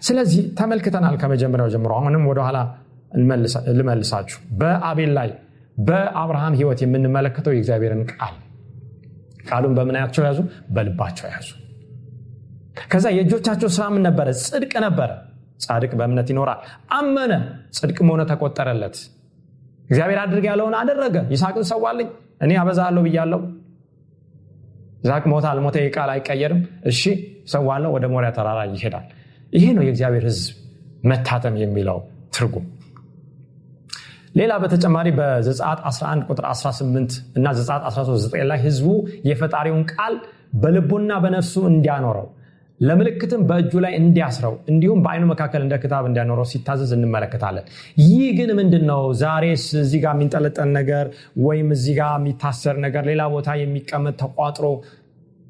ስለዚህ 0.02 0.42
ተመልክተናል 0.58 1.14
ከመጀመሪያው 1.20 1.68
ጀምሮ። 1.74 1.92
አሁንም 1.98 2.24
ወደኋላ 2.30 2.58
ልመልሳችሁ። 3.72 4.38
በአቤል 4.60 5.12
ላይ 5.18 5.28
በአብርሃም 5.78 6.54
ህይወት 6.58 6.80
የምንመለከተው 6.84 7.54
የእግዚአብሔርን 7.54 8.02
ቃል። 8.12 8.34
ቃሉን 9.48 9.74
በምናያቸው 9.78 10.22
ያዙ? 10.28 10.38
በልባቸው 10.74 11.26
ያዙ 11.28 11.48
ከዛ 12.86 13.06
የእጆቻቸው 13.16 13.68
ስራ 13.76 13.84
ምን 13.94 14.02
ነበረ? 14.08 14.26
ጽድቅ 14.42 14.72
ነበረ። 14.86 15.10
ጻድቅ 15.64 15.92
በእምነት 15.98 16.28
ይኖራል። 16.32 16.60
አመነ። 16.92 17.32
ጽድቅ 17.76 17.98
መሆነ 18.06 18.22
ተቆጠረለት። 18.30 18.96
እግዚአብሔር 19.88 20.18
አድርግ 20.22 20.44
ያለውን 20.50 20.74
አደረገ። 20.80 21.16
ይስቅን 21.32 21.66
ሰዋልኝ። 21.70 22.08
እኔ 22.42 22.52
አበዛለሁ 22.62 23.02
ብያለው 23.06 23.40
ይስቅ 25.02 25.24
ሞታ 25.32 25.46
አልሞተ 25.52 25.76
ቃል 25.96 26.10
አይቀየርም። 26.14 26.60
እሺ 26.90 27.02
ሰዋለው 27.46 27.90
ወደ 27.96 28.04
ሞሪያ 28.12 28.30
ተራራ 28.36 28.60
ይሄዳል። 28.70 29.06
ይሄ 29.52 29.64
ነው 29.76 29.82
የእግዚአብሔር 29.86 30.24
ህዝብ 30.30 30.46
መታተም 31.04 31.54
የሚለው 31.62 31.98
ትርጉም። 32.34 32.64
ሌላ 34.38 34.52
በተጨማሪ 34.62 35.08
በዘጻት 35.18 35.78
11 35.90 36.24
ቁጥር 36.30 36.46
18 36.50 37.12
እና 37.38 37.46
ዘጻት 37.58 37.82
13 37.90 38.34
ላይ 38.50 38.58
ህዝቡ 38.64 38.88
የፈጣሪውን 39.28 39.84
ቃል 39.92 40.14
በልቡና 40.62 41.12
በነፍሱ 41.24 41.54
እንዲያኖረው 41.70 42.26
ለምልክትም 42.80 43.42
በእጁ 43.48 43.72
ላይ 43.84 43.92
እንዲያስረው 43.98 44.54
እንዲሁም 44.70 44.98
በአይኑ 45.04 45.24
መካከል 45.30 45.60
እንደ 45.66 45.74
ክታብ 45.82 46.04
እንዲያኖረው 46.08 46.46
ሲታዘዝ 46.50 46.90
እንመለከታለን። 46.96 47.64
ይህ 48.04 48.26
ግን 48.38 48.50
ምንድን 48.58 48.84
ነው 48.90 49.02
ዛሬስ 49.22 49.64
እዚህ 49.82 50.00
ጋር 50.04 50.14
የሚንጠለጠል 50.16 50.70
ነገር 50.78 51.06
ወይም 51.46 51.70
እዚህ 51.76 51.94
ጋር 52.00 52.12
የሚታሰር 52.18 52.76
ነገር 52.86 53.04
ሌላ 53.10 53.24
ቦታ 53.34 53.56
የሚቀመጥ 53.62 54.14
ተቋጥሮ 54.22 54.66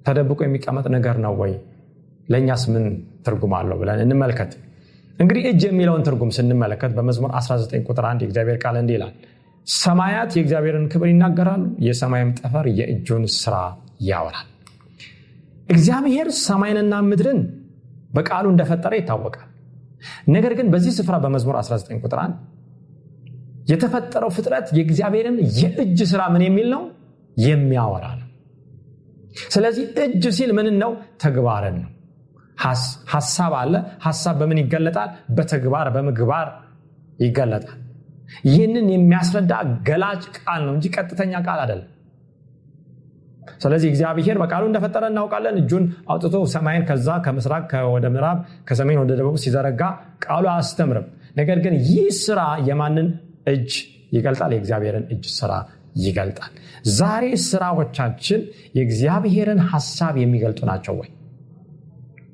ተደብቆ 0.07 0.41
የሚቀመጥ 0.47 0.87
ነገር 0.97 1.17
ነው 1.25 1.35
ወይ? 1.41 1.53
ለእኛስ 2.29 2.63
ምን 2.73 2.85
ትርጉም 3.27 3.55
አለው 3.59 3.77
ብለን 3.81 4.01
እንመልከት። 4.05 4.53
እንግዲህ 5.19 5.45
እጅ 5.51 5.63
የሚለውን 5.67 6.03
ትርጉም 6.07 6.31
ስንመለከት 6.37 6.93
በመዝሙር 6.97 7.31
19 7.39 7.87
ቁጥር 7.89 8.05
1 8.09 8.25
የእግዚአብሔር 8.25 8.59
ቃል 8.65 8.77
እንዲህ 8.81 8.97
ይላል 8.97 9.13
ሰማያት 9.67 10.31
የእግዚአብሔርን 10.37 10.85
ክብር 10.93 11.09
ይናገራሉ 11.13 11.65
የሰማይም 11.87 12.31
ጠፈር 12.41 12.67
የእጁን 12.81 13.25
ስራ 13.37 13.55
ያወራል 14.09 14.47
እግዚአብሔር 15.69 16.29
ሰማይንና 16.43 16.95
ምድርን 17.09 17.41
በቃሉ 18.17 18.47
እንደፈጠረ 18.53 18.93
ይታወቃል። 18.99 19.49
ነገር 20.29 20.53
ግን 20.59 20.67
በዚህ 20.73 20.93
ስፍራ 20.99 21.15
በመዝሙር 21.25 21.57
19 21.61 22.05
ቁጥር 22.05 22.21
1 22.23 22.37
የተፈጠረው 23.71 24.31
ፍጥረት 24.37 24.67
የእግዚአብሔርን 24.77 25.37
የእጅ 25.59 26.01
ስራ 26.11 26.23
ምን 26.35 26.43
የሚል 26.47 26.69
ነው? 26.75 26.83
የሚያወራ 27.37 28.07
ነው። 28.21 28.29
ስለዚህ 29.55 29.85
እጅ 30.05 30.25
ሲል 30.37 30.51
ምን 30.59 30.69
ነው? 30.83 30.93
ተግባርን 31.23 31.77
ነው። 31.83 31.91
ሀሳብ 33.15 33.53
አለ። 33.61 33.75
ሀሳብ 34.07 34.37
በምን 34.41 34.61
ይገለጣል? 34.63 35.11
በተግባር 35.37 35.89
በምግባር 35.97 36.47
ይገለጣል። 37.19 37.81
ይህንን 38.49 38.87
የሚያስረዳ 38.95 39.53
ገላጭ 39.89 40.23
ቃል 40.39 40.61
ነው 40.67 40.73
እንጂ 40.77 40.87
ቀጥተኛ 40.97 41.33
ቃል 41.47 41.59
አይደለም 41.65 41.91
ስለዚህ 43.63 43.89
እግዚአብሔር 43.93 44.37
በቃሉ 44.43 44.65
እንደፈጠረ 44.69 45.05
እናውቃለን። 45.13 45.57
እጁን 45.61 45.85
አውጥቶ 46.09 46.37
ሰማይን 46.55 46.85
ከዛ 46.89 47.09
ከምስራቅ 47.25 47.71
ወደ 47.95 48.07
ምዕራብ 48.15 48.39
ከሰሜን 48.69 49.01
ወደ 49.03 49.13
ደቡብ 49.21 49.37
ሲዘረጋ 49.45 49.83
ቃሉ 50.27 50.45
አያስተምርም። 50.53 51.07
ነገር 51.37 51.59
ግን 51.65 51.75
ይህ 51.89 52.07
ስራ 52.21 52.41
የማንን 52.69 53.09
እጅ 53.49 53.73
ይገልጣል? 54.13 54.51
የእግዚአብሔርን 54.55 55.05
እጅ 55.13 55.25
ስራ 55.39 55.53
ይገልጣል። 55.99 56.53
ዛሬ 56.97 57.25
ስራዎቻችን 57.47 58.41
የእግዚአብሔርን 58.77 59.61
ሀሳብ 59.71 60.15
የሚገልጡ 60.23 60.61
ናቸው 60.71 60.95
ወይ? 61.01 61.09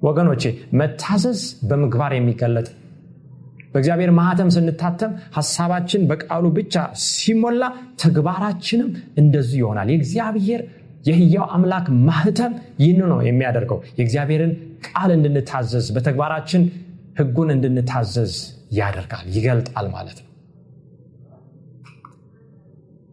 ወገኖቼ 0.03 0.43
መታዘዝ 0.79 1.41
በምግባር 1.69 2.13
የሚገለጥ 2.17 2.69
በእግዚአብሔር 3.73 4.11
ማህተም 4.17 4.49
ስንታተም 4.51 5.13
ሀሳባችን 5.37 6.03
በቃሉ 6.11 6.45
ብቻ 6.57 6.75
ሲሞላ 7.05 7.63
ተግባራችንም 8.03 8.89
እንደዚሁ 9.19 9.61
ይሆናል። 9.63 9.91
የእግዚአብሔር 9.93 10.63
የህያው 11.05 11.47
አምላክ 11.55 11.87
ማህተም 12.07 12.53
ይህን 12.83 13.01
ነው 13.13 13.21
የሚያደርገው። 13.27 13.79
የእግዚአብሔርን 13.99 14.53
ቃል 14.89 15.11
እንድንታዘዝ 15.17 15.87
በተግባራችን 15.97 16.63
ህጉን 17.19 17.49
እንድንታዘዝ 17.55 18.35
ያደርጋል 18.77 19.27
ይገልጣል 19.35 19.89
ማለት 19.95 20.19
ነው። 20.21 20.29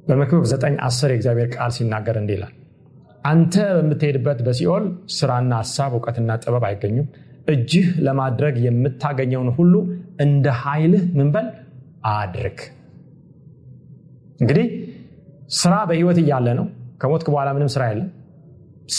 በመክብብ 0.05 0.46
9 0.51 0.77
10 0.86 1.12
የእግዚአብሔር 1.12 1.50
ቃል 1.55 1.72
ሲናገር 1.75 2.15
እንዲህ 2.22 2.36
ይላል 2.38 2.53
አንተ 3.25 3.55
በምትሄድበት 3.77 4.39
በሲኦል 4.46 4.84
ስራና 5.15 5.51
ሀሳብ 5.62 5.91
እውቀትና 5.96 6.38
ጥበብ 6.43 6.63
አይገኙም። 6.69 7.08
እጅህ 7.48 7.88
ለማድረግ 8.05 8.55
የምታገኘውን 8.65 9.50
ሁሉ 9.58 9.74
እንደ 10.24 10.48
ኃይልህ 10.62 11.03
ምንበል 11.17 11.48
አድርግ። 12.12 12.60
እንግዲህ 14.39 14.67
ስራ 15.58 15.75
በህይወት 15.89 16.17
እያለ 16.24 16.48
ነው 16.60 16.65
ከሞትክ 17.00 17.27
በኋላ 17.34 17.50
ምንም 17.56 17.70
ስራ 17.74 17.84
የለም። 17.89 18.10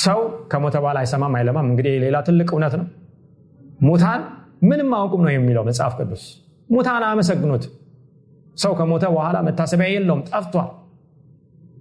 ሰው 0.00 0.21
ከሞተ 0.52 0.76
በኋላ 0.83 0.99
አይሰማም 1.02 1.35
አይለማም። 1.38 1.66
እንግዲህ 1.71 1.95
ሌላ 2.04 2.16
ትልቅ 2.26 2.49
እውነት 2.54 2.75
ነው። 2.80 2.87
ሙታን 3.80 4.23
ምንም 4.62 4.90
አውቁም 4.97 5.23
ነው 5.26 5.33
የሚለው 5.35 5.62
መጽሐፍ 5.69 5.92
ቅዱስ። 5.99 6.25
ሙታን 6.69 7.04
አመሰግኑት። 7.07 7.64
ሰው 8.57 8.73
ከሞተ 8.78 9.04
በኋላ 9.12 9.37
መታሰቢያ 9.47 9.88
የለውም 9.90 10.23
ጠፍቷል። 10.30 10.69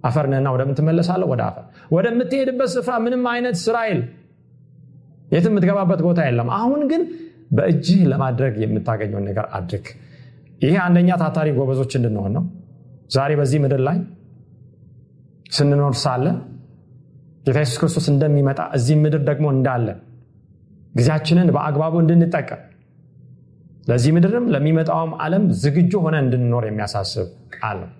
አፈርንህና 0.04 0.48
ወደምን 0.54 0.76
ትመለሳለህ 0.78 1.28
ወደ 1.32 1.40
አፈር። 1.48 1.64
ወደምትሄድበት 1.92 2.70
ስፍራ 2.74 2.94
ምንም 3.04 3.24
አይነት 3.32 3.56
ስራ 3.64 3.76
የትም 5.30 5.50
የምትገባበት 5.50 6.00
ቦታ 6.06 6.20
የለም። 6.28 6.48
አሁን 6.56 6.80
ግን 6.90 7.02
በእጅህ 7.52 8.00
ለማድረግ 8.12 8.54
የምታገኘውን 8.62 9.24
ነገር 9.28 9.46
አድርግ። 9.52 9.86
ይሄ 10.62 10.74
አንደኛ 10.86 11.10
ታታሪ 11.20 11.48
ጎበዞች 11.58 11.92
እንድንሆን 11.98 12.32
ነው። 12.36 12.44
ዛሬ 13.10 13.30
በዚህ 13.38 13.58
ምድር 13.64 13.80
ላይ 13.88 13.98
ስንኖር 15.50 15.94
ሳለ 16.02 16.24
ጌታ 17.44 17.58
የሱስ 17.62 17.78
ክርስቶስ 17.80 18.06
እንደሚመጣ 18.12 18.60
እዚህ 18.76 18.96
ምድር 19.02 19.22
ደግሞ 19.28 19.46
እንዳለ 19.54 19.86
ጊዜያችንን 20.94 21.48
በአግባቡ 21.54 21.94
እንድንጠቀም 22.02 22.60
ለዚህ 23.88 24.10
ምድርም 24.16 24.46
ለሚመጣውም 24.54 25.12
ዓለም 25.24 25.44
ዝግጁ 25.62 25.92
ሆነ 26.04 26.16
እንድንኖር 26.24 26.64
የሚያሳስብ 26.68 27.26
ቃል 27.56 27.76
ነው። 27.82 27.90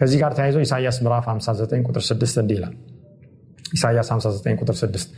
ከዚህ 0.00 0.18
ጋር 0.22 0.32
ተያይዞ 0.36 0.58
ኢሳያስ 0.66 0.96
ምዕራፍ 1.04 1.26
59 1.32 1.84
ቁጥር 1.88 2.02
6 2.08 2.38
እንዲህ 2.42 2.56
ይላል። 2.58 2.74
ኢሳያስ 3.72 4.08
59 4.14 4.60
ቁጥር 4.62 4.76
6 4.80 5.12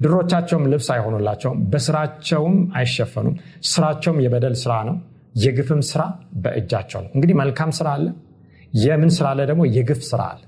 ድሮቻቸውም 0.00 0.64
ልብስ 0.72 0.88
አይሆኑላቸውም 0.94 1.58
በስራቸውም 1.72 2.56
አይሸፈኑም። 2.78 3.34
ስራቸውም 3.70 4.18
የበደል 4.24 4.54
ስራ 4.62 4.74
ነው 4.88 4.96
የግፍም 5.36 5.82
ስራ 5.90 6.02
በእጃቸው 6.44 7.00
ነው። 7.04 7.10
እንግዲህ 7.16 7.34
መልካም 7.42 7.72
ስራ 7.78 7.88
አለ 7.96 8.06
የምን 8.76 9.10
ስራ 9.16 9.26
አለ 9.32 9.40
ደግሞ 9.50 9.62
የግፍ 9.76 10.00
ስራ 10.08 10.22
አለ 10.32 10.40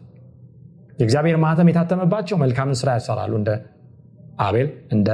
የእግዚአብሔር 1.03 1.39
ማህተም 1.45 1.71
የታተመባቸው 1.71 2.37
መልካምን 2.43 2.77
ስራ 2.81 2.91
ያሰራሉ 2.97 3.33
እንደ 3.41 3.51
አቤል 4.41 4.69
እንደ 4.93 5.09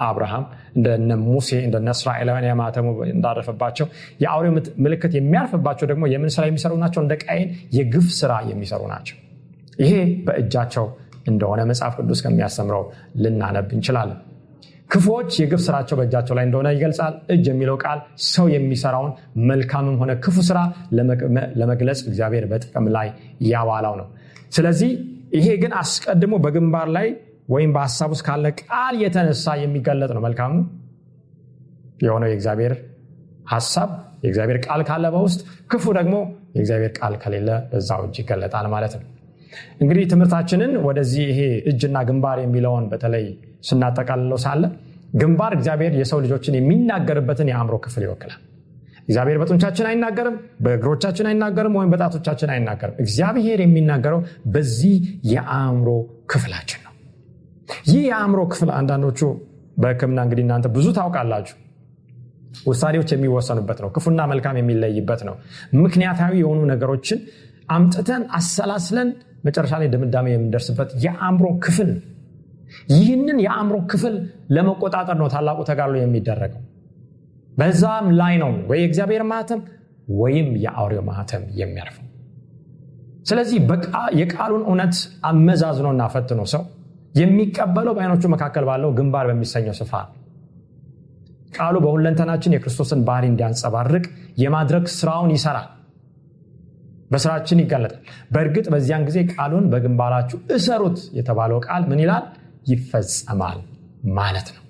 አብርሃም 0.00 0.44
እንደነ 0.76 1.12
ሙሴ 1.24 1.50
እንደነ 1.66 1.88
እስራኤላውያን 1.96 2.46
የማተሙ 2.48 2.86
እንዳረፈባቸው 3.12 3.86
የአውሬው 4.22 4.52
ምልክት 4.84 5.12
የሚያርፍባቸው 5.18 5.86
ደግሞ 5.90 6.04
የምን 6.12 6.30
ስራ 6.34 6.44
የሚሰሩ 6.48 6.72
ናቸው? 6.82 7.00
እንደ 7.04 7.14
ቃይን 7.24 7.48
የግፍ 7.76 8.08
ስራ 8.20 8.32
የሚሰሩ 8.50 8.82
ናቸው። 8.92 9.16
ይሄ 9.78 9.92
በእጃቸው 10.26 10.86
እንደሆነ 11.28 11.60
መጽሐፍ 11.70 11.94
ቅዱስ 12.00 12.20
ከሚያስተምረው 12.24 12.84
ልናነብ 13.22 13.68
እንችላለን። 13.76 14.18
ክፉዎች 14.90 15.30
የግፍ 15.40 15.60
ስራቸው 15.66 15.96
በእጃቸው 15.98 16.34
ላይ 16.38 16.44
እንደሆነ 16.48 16.68
ይገልጻል። 16.76 17.14
እጅ 17.34 17.46
የሚለው 17.50 17.76
ቃል 17.82 17.98
ሰው 18.28 18.46
የሚሰራውን 18.54 19.12
መልካምም 19.50 19.96
ሆነ 20.02 20.12
ክፉ 20.24 20.36
ስራ 20.48 20.58
ለመግለጽ 21.60 22.00
እግዚአብሔር 22.10 22.46
በጥቅም 22.52 22.86
ላይ 22.96 23.08
ያዋላው 23.48 23.96
ነው። 24.00 24.06
ስለዚህ 24.50 24.92
ይሄ 25.32 25.48
ግን 25.62 25.72
አስቀድሞ 25.80 26.34
በግንባር 26.44 26.88
ላይ 26.96 27.08
ወይም 27.48 27.70
በሀሳብ 27.74 28.10
ውስጥ 28.14 28.24
ካለ 28.26 28.46
ቃል 28.62 28.94
የተነሳ 29.02 29.54
የሚገለጥ 29.60 30.10
ነው። 30.16 30.22
መልካም 30.26 30.54
የሆነው 32.02 32.28
የእግዚአብሔር 32.30 32.74
ሀሳብ 33.52 33.90
የእግዚአብሔር 34.24 34.58
ቃል 34.66 34.80
ካለ 34.88 35.06
በውስጥ 35.14 35.40
ክፉ 35.70 35.84
ደግሞ 35.98 36.14
የእግዚአብሔር 36.56 36.92
ቃል 36.98 37.14
ከሌለ 37.22 37.48
በዛው 37.70 38.02
እጅ 38.06 38.16
ይገለጣል 38.22 38.66
ማለት 38.74 38.94
ነው። 38.98 39.06
እንግዲህ 39.82 40.04
ትምህርታችንን 40.10 40.72
ወደዚህ 40.86 41.24
ይሄ 41.30 41.40
እጅና 41.70 41.98
ግንባር 42.08 42.38
የሚለውን 42.44 42.84
በተለይ 42.90 43.24
ስናጠቃልለው 43.68 44.38
ሳለ 44.44 44.62
ግንባር 45.14 45.52
እግዚአብሔር 45.56 45.92
የሰው 46.00 46.18
ልጆችን 46.24 46.56
የሚናገርበትን 46.58 47.50
የአእምሮ 47.50 47.76
ክፍል 47.84 48.02
ይወክላል 48.06 48.40
እግዚአብሔር 49.08 49.36
በጡንቻችን 49.40 49.86
አይናገርም 49.90 50.34
በእግሮቻችን 50.64 51.26
አይናገርም 51.28 51.76
ወይም 51.78 51.90
በጣቶቻችን 51.94 52.50
አይናገርም። 52.54 52.96
እግዚአብሔር 53.04 53.58
የሚናገረው 53.64 54.20
በዚህ 54.54 54.96
የአእምሮ 55.32 55.88
ክፍላችን 56.32 56.80
ነው። 56.86 56.92
ይህ 57.88 58.02
የአእምሮ 58.08 58.40
ክፍል 58.52 58.70
አንዳንዶቹ 58.78 59.20
በህክምና 59.76 60.18
እንግዲህ 60.26 60.44
እናንተ 60.46 60.68
ብዙ 60.76 60.86
ታውቃላችሁ። 60.98 61.56
ውሳኔዎች 62.66 63.10
የሚወሰኑበት 63.14 63.78
ነው 63.84 63.90
ክፉና 63.96 64.20
መልካም 64.30 64.56
የሚለይበት 64.60 65.20
ነው። 65.28 65.34
ምክንያታዊ 65.80 66.32
የሆኑ 66.42 66.60
ነገሮችን 66.72 67.18
አምጥተን 67.70 68.22
አሰላስለን 68.38 69.08
መጨረሻ 69.46 69.74
ላይ 69.80 69.88
ድምዳሜ 69.92 70.26
የምንደርስበት 70.32 70.90
የአእምሮ 71.04 71.46
ክፍል 71.64 71.90
ይህንን 72.94 73.38
የአእምሮ 73.44 73.76
ክፍል 73.90 74.14
ለመቆጣጠር 74.54 75.16
ነው 75.20 75.28
ታላቁ 75.34 75.58
ተጋድሎ 75.68 75.96
የሚደረገው 76.00 76.62
በዛም 77.58 78.06
ላይ 78.20 78.34
ነው 78.42 78.50
ወይ 78.70 78.78
የእግዚአብሔር 78.82 79.22
ማህተም 79.30 79.60
ወይም 80.18 80.48
የአውሬው 80.64 81.02
ማህተም 81.08 81.42
የሚያርፈው። 81.58 82.04
ስለዚህ 83.22 83.56
የቃሉን 84.20 84.62
እውነት 84.68 84.94
አመዛዝኖና 85.28 86.02
ፈትኖ 86.12 86.42
ሰው 86.52 86.62
የሚቀበለው 87.14 87.92
በአይኖቹ 87.96 88.24
መካከል 88.34 88.64
ባለው 88.68 88.90
ግንባር 88.98 89.26
በሚሰኘው 89.30 89.74
ስፍራ 89.78 89.98
ቃሉ 91.56 91.76
በሁለንተናችን 91.84 92.54
የክርስቶስን 92.54 93.00
ባህሪ 93.06 93.24
እንዲያንጸባርቅ 93.30 94.04
የማድረግ 94.42 94.84
ስራውን 94.96 95.30
ይሰራል። 95.34 95.68
በስራችን 97.10 97.60
ይጋለጣል። 97.62 98.00
በእርግጥ 98.32 98.66
በዚያን 98.72 99.04
ጊዜ 99.08 99.18
ቃሉን 99.32 99.66
በግንባራችሁ 99.72 100.38
እሰሩት 100.56 100.98
የተባለው 101.18 101.58
ቃል 101.66 101.84
ምን 101.90 102.00
ይላል? 102.02 102.24
ይፈጸማል 102.70 103.58
ማለት 104.18 104.48
ነው። 104.54 104.62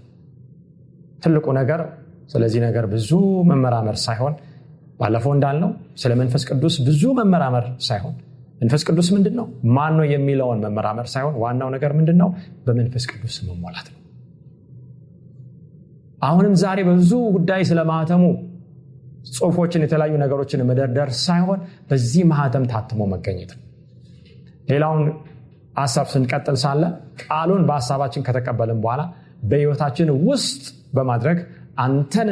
ትልቁ 1.23 1.47
ነገር 1.59 1.81
ስለዚህ 2.29 2.61
ነገር 2.67 2.85
ብዙ 2.93 3.11
መመራመር 3.51 3.97
ሳይሆን 4.05 4.35
ባለፈው 5.01 5.33
እንዳልነው 5.37 5.71
ስለ 6.03 6.13
መንፈስ 6.21 6.43
ቅዱስ 6.51 6.75
ብዙ 6.87 7.03
መመራመር 7.19 7.67
ሳይሆን 7.89 8.15
መንፈስ 8.61 8.83
ቅዱስ 8.89 9.09
ምንድን 9.15 9.35
ነው 9.39 9.47
ማን 9.77 9.93
ነው 9.99 10.07
የሚለውን 10.13 10.59
መመራመር 10.65 11.07
ሳይሆን 11.13 11.35
ዋናው 11.43 11.69
ነገር 11.75 11.93
ምንድን 11.99 12.17
ነው 12.23 12.31
በመንፈስ 12.67 13.05
ቅዱስ 13.13 13.37
መሞላት 13.49 13.89
ነው። 13.89 14.01
አሁንም 16.23 16.55
ዛሬ 16.63 16.79
በብዙ 16.89 17.13
ጉዳይ 17.37 17.63
ስለ 17.69 17.81
ማህተሙ 17.91 18.23
ጽሁፎችን 19.31 19.83
የተለያዩ 19.85 20.15
ነገሮችን 20.23 20.65
መደርደር 20.69 21.11
ሳይሆን 21.25 21.61
በዚህ 21.89 22.23
ማህተም 22.33 22.65
ታትሞ 22.73 23.01
መገኘት 23.13 23.51
ነው። 23.57 23.65
ሌላውን 24.71 25.03
ሀሳብ 25.79 26.07
ስንቀጥል 26.13 26.57
ሳለ 26.63 26.83
ቃሉን 27.23 27.63
በሀሳባችን 27.69 28.25
ከተቀበልን 28.27 28.79
በኋላ 28.85 29.03
በህይወታችን 29.43 30.09
ውስጥ 30.29 30.63
በማድረግ 30.95 31.39
አንተን 31.79 32.29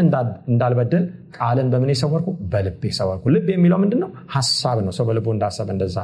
እንዳልበድል 0.51 1.05
ቃልን 1.37 1.69
በምን 1.73 1.91
የሰወርኩ? 1.93 2.29
በልቤ 2.53 2.83
ሰወርኩ። 2.99 3.25
ልብ 3.35 3.49
የሚለው 3.55 3.79
ምንድን 3.83 4.01
ነው 4.05 4.11
ሀሳብ 4.35 4.79
ነው። 4.87 4.93
ሰው 4.99 5.05
በልቡ 5.09 5.27
እንዳሰብ 5.35 5.69
እንደዛ። 5.75 5.97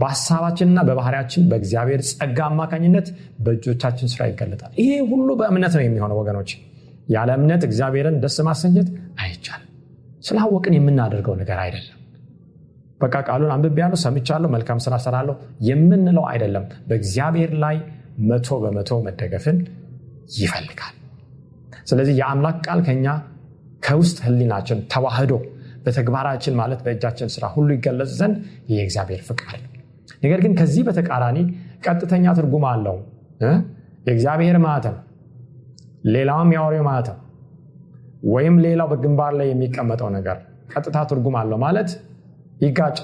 በሀሳባችንና 0.00 0.80
በባህሪያችን 0.88 1.42
በእግዚአብሔር 1.50 2.00
ጸጋ 2.10 2.38
አማካኝነት 2.50 3.08
በእጆቻችን 3.44 4.10
ስራ 4.12 4.28
ይገለጣል። 4.30 4.72
ይሄ 4.80 4.92
ሁሉ 5.10 5.28
በእምነት 5.40 5.74
ነው 5.78 5.84
የሚሆነው 5.86 6.18
ወገኖች። 6.20 6.52
ያለ 7.08 7.30
እምነት 7.38 7.62
እግዚአብሔርን 7.68 8.16
ደስ 8.22 8.36
ማሰኘት 8.48 8.88
አይቻልም። 9.22 9.66
ስላወቅን 10.24 10.74
የምናደርገው 10.76 11.34
ነገር 11.40 11.58
አይደለም። 11.64 11.96
በቃ 13.00 13.16
ቃሉን 13.28 13.52
አንብቤ 13.54 13.78
ያለው 13.82 13.98
ሰምቻለሁ 14.02 14.48
መልካም 14.54 14.80
ስራ 14.84 14.94
ሰራለሁ 15.04 15.34
የምንለው 15.68 16.24
አይደለም። 16.30 16.64
በእግዚአብሔር 16.88 17.52
ላይ 17.62 17.76
መቶ 18.30 18.58
በመቶ 18.64 19.00
መደገፍን 19.06 19.58
ይፈልጋል 20.36 20.94
ስለዚህ 21.86 22.14
የአምላክ 22.20 22.58
ቃል 22.66 22.80
ከኛ 22.86 23.06
ከውስጥ 23.82 24.18
ህሊናችን 24.24 24.78
ተዋህዶ 24.92 25.32
በተግባራችን 25.84 26.54
ማለት 26.60 26.80
በእጃችን 26.86 27.28
ስራ 27.34 27.44
ሁሉ 27.54 27.68
ይገለጽ 27.76 28.10
ዘንድ 28.18 28.36
የእግዚአብሔር 28.72 29.22
ፍቃድ 29.28 29.60
ነገር 30.22 30.40
ግን 30.44 30.52
ከዚህ 30.58 30.82
በተቃራኒ 30.88 31.38
ቀጥተኛ 31.84 32.26
ትርጉም 32.38 32.64
አለው። 32.70 32.96
የእግዚአብሔር 34.06 34.58
ማተም 34.64 34.96
ሌላውም 36.14 36.50
የአውሬው 36.54 36.84
ማተም 36.88 37.18
ወይም 38.30 38.54
ሌላው 38.64 38.88
በግንባር 38.92 39.32
ላይ 39.38 39.48
የሚቀመጠው 39.50 40.08
ነገር 40.16 40.38
ቀጥታ 40.72 40.98
ትርጉም 41.10 41.36
አለው 41.40 41.58
ማለት 41.64 41.90
ይጋጭ 42.60 42.98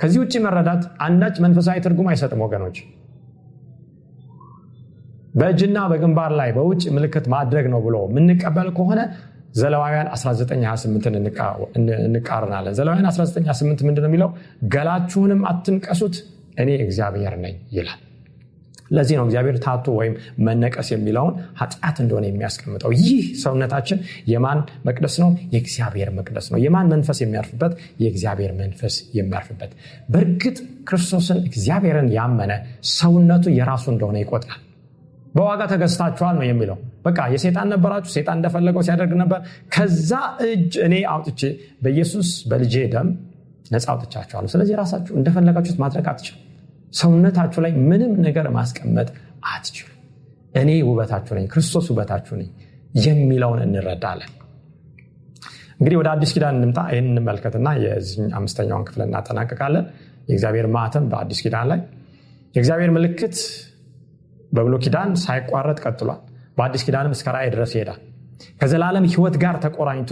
ከዚህ 0.00 0.18
ውጭ 0.22 0.34
መረዳት 0.44 0.82
አንዳች 1.06 1.36
መንፈሳዊ 1.44 1.78
ትርጉም 1.84 2.08
አይሰጥም 2.10 2.40
ወገኖች 2.44 2.76
በእጅና 5.34 5.78
በግንባር 5.90 6.32
ላይ 6.38 6.50
በውጭ 6.56 6.82
ምልክት 6.96 7.26
ማድረግ 7.34 7.66
ነው 7.72 7.80
ብሎ 7.86 7.96
የምንቀበል 8.08 8.68
ከሆነ 8.76 9.00
ዘለዋውያን 9.58 10.08
1928 10.14 11.06
እንቃርናለን 12.08 12.74
ዘለዋውያን 12.78 13.08
1928 13.10 13.86
ምንድነው 13.88 14.10
የሚለው? 14.10 14.30
ገላችሁንም 14.74 15.40
አትንቀሱት 15.50 16.16
እኔ 16.58 16.70
እግዚአብሔር 16.84 17.34
ነኝ 17.42 17.56
ይላል። 17.72 17.98
ለዚህ 18.90 19.14
ነው 19.18 19.24
እግዚአብሔር 19.26 19.56
ታቶ 19.64 19.86
ወይም 19.98 20.14
መነቀስ 20.46 20.88
የሚለውን 20.92 21.34
ኃጢአት 21.60 21.96
እንደሆነ 22.04 22.24
የሚያስቀምጠው። 22.28 22.92
ይህ 22.98 23.10
ሰውነታችን 23.42 23.98
የማን 24.32 24.60
መቅደስ 24.86 25.16
ነው? 25.22 25.30
የእግዚአብሔር 25.54 26.10
መቅደስ 26.18 26.46
ነው። 26.52 26.58
የማን 26.64 26.88
መንፈስ 26.94 27.20
የሚያርፍበት? 27.24 27.74
የእግዚአብሔር 28.00 28.54
መንፈስ 28.60 28.96
የሚያርፍበት። 29.18 29.72
በእርግጥ 30.08 30.56
ክርስቶስን 30.90 31.40
እግዚአብሔርን 31.48 32.08
ያመነ 32.16 32.54
ሰውነቱ 32.94 33.46
የራሱ 33.58 33.86
እንደሆነ 33.94 34.18
ይቆጥራል 34.24 34.62
በዋጋ 35.38 35.62
ተገዝታችኋል 35.72 36.34
ነው 36.38 36.44
የሚለው። 36.46 36.76
በቃ 37.04 37.18
የሴጣን 37.32 37.68
ነበራችሁ 37.74 38.10
ሴጣን 38.14 38.36
እንደፈለገው 38.38 38.82
ሲያደርግ 38.86 39.12
ነበር። 39.22 39.40
ከዛ 39.74 40.10
እጅ 40.48 40.74
እኔ 40.86 40.94
አውጥቼ 41.12 41.40
በኢየሱስ 41.82 42.30
በልጄ 42.50 42.84
ደም 42.94 43.08
ነፃ 43.70 43.86
አውጥቻችኋለሁ። 43.92 44.50
ስለዚህ 44.54 44.74
ራሳችሁ 44.80 45.12
እንደፈለጋችሁት 45.18 45.78
ማድረግ 45.82 46.06
አትችሉ 46.12 46.36
ሰውነታችሁ 46.94 47.60
ላይ 47.64 47.72
ምንም 47.88 48.12
ነገር 48.26 48.46
ማስቀመጥ 48.54 49.08
አትችሉ 49.50 49.86
እኔ 50.54 50.70
ውበታችሁ 50.88 51.32
ነኝ 51.38 51.46
ክርስቶስ 51.52 51.86
ውበታችሁ 51.92 52.34
ነኝ 52.40 52.48
የሚለውን 53.00 53.60
እንረዳለን። 53.64 54.32
እንግዲህ 55.80 55.96
ወደ 56.00 56.08
አዲስ 56.14 56.30
ኪዳን 56.34 56.56
እንምጣ። 56.58 56.78
ይህን 56.92 57.08
እንመልከትና 57.10 57.68
የዚህ 57.82 58.22
አምስተኛውን 58.38 58.84
ክፍል 58.88 59.02
እናጠናቀቃለን 59.04 59.84
የእግዚአብሔር 60.28 60.66
ማተም 60.74 61.04
በአዲስ 61.12 61.40
ኪዳን 61.44 61.66
ላይ። 61.72 61.80
የእግዚአብሔር 62.54 62.90
ምልክት 62.96 63.36
በብሎ 64.52 64.74
ኪዳን 64.84 65.10
ሳይቋረጥ 65.22 65.78
ቀጥሏል። 65.84 66.20
በአዲስ 66.56 66.82
ኪዳንም 66.86 67.12
እስከ 67.16 67.34
ራእይ 67.34 67.50
ድረስ 67.54 67.72
ይሄዳል። 67.76 68.00
ከዘላለም 68.60 69.04
ህይወት 69.12 69.36
ጋር 69.42 69.56
ተቆራኝቶ 69.64 70.10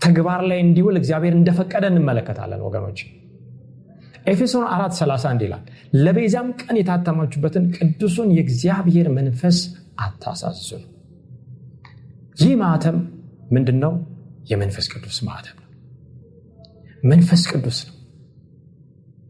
ተግባር 0.00 0.40
ላይ 0.50 0.58
እንዲውል 0.62 0.96
እግዚአብሔር 1.00 1.34
እንደፈቀደ 1.38 1.84
እንመለከታለን 1.92 2.62
ወገኖች። 2.66 3.00
ኤፌሶን 4.26 4.64
4 4.70 4.96
31 4.98 5.44
ይላል 5.46 5.62
ለቤዛም 5.98 6.48
ቀን 6.60 6.76
የታተማችሁበትን 6.80 7.64
ቅዱሱን 7.76 8.28
የእግዚአብሔር 8.36 9.08
መንፈስ 9.16 9.58
አታሳዝኑ 10.00 10.82
ይህ 12.42 12.52
ማተም 12.62 12.98
ምንድን 13.52 13.78
ነው 13.84 13.92
የመንፈስ 14.50 14.86
ቅዱስ 14.92 15.18
ማተም 15.26 15.56
ነው። 15.58 15.68
መንፈስ 17.04 17.42
ቅዱስ 17.52 17.78
ነው። 17.88 17.96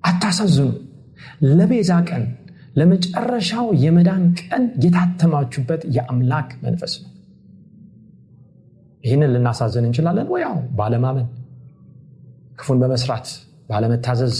አታሳዝኑ። 0.05 0.69
ለቤዛ 1.51 1.93
ቀን 2.09 2.25
ለመጨረሻው 2.77 3.67
የመዳን 3.83 4.23
ቀን 4.43 4.63
የታተማችሁበት 4.85 5.83
የአምላክ 5.97 6.51
መንፈስ 6.63 6.93
ነው። 7.03 7.09
ይህንን 9.05 9.31
ልናሳዝን 9.35 9.87
እንችላለን 9.89 10.29
ወያው 10.35 10.57
ባለማመን 10.79 11.27
ክፉን 12.59 12.79
በመስራት 12.83 13.29
ባለመታዘዝ 13.71 14.37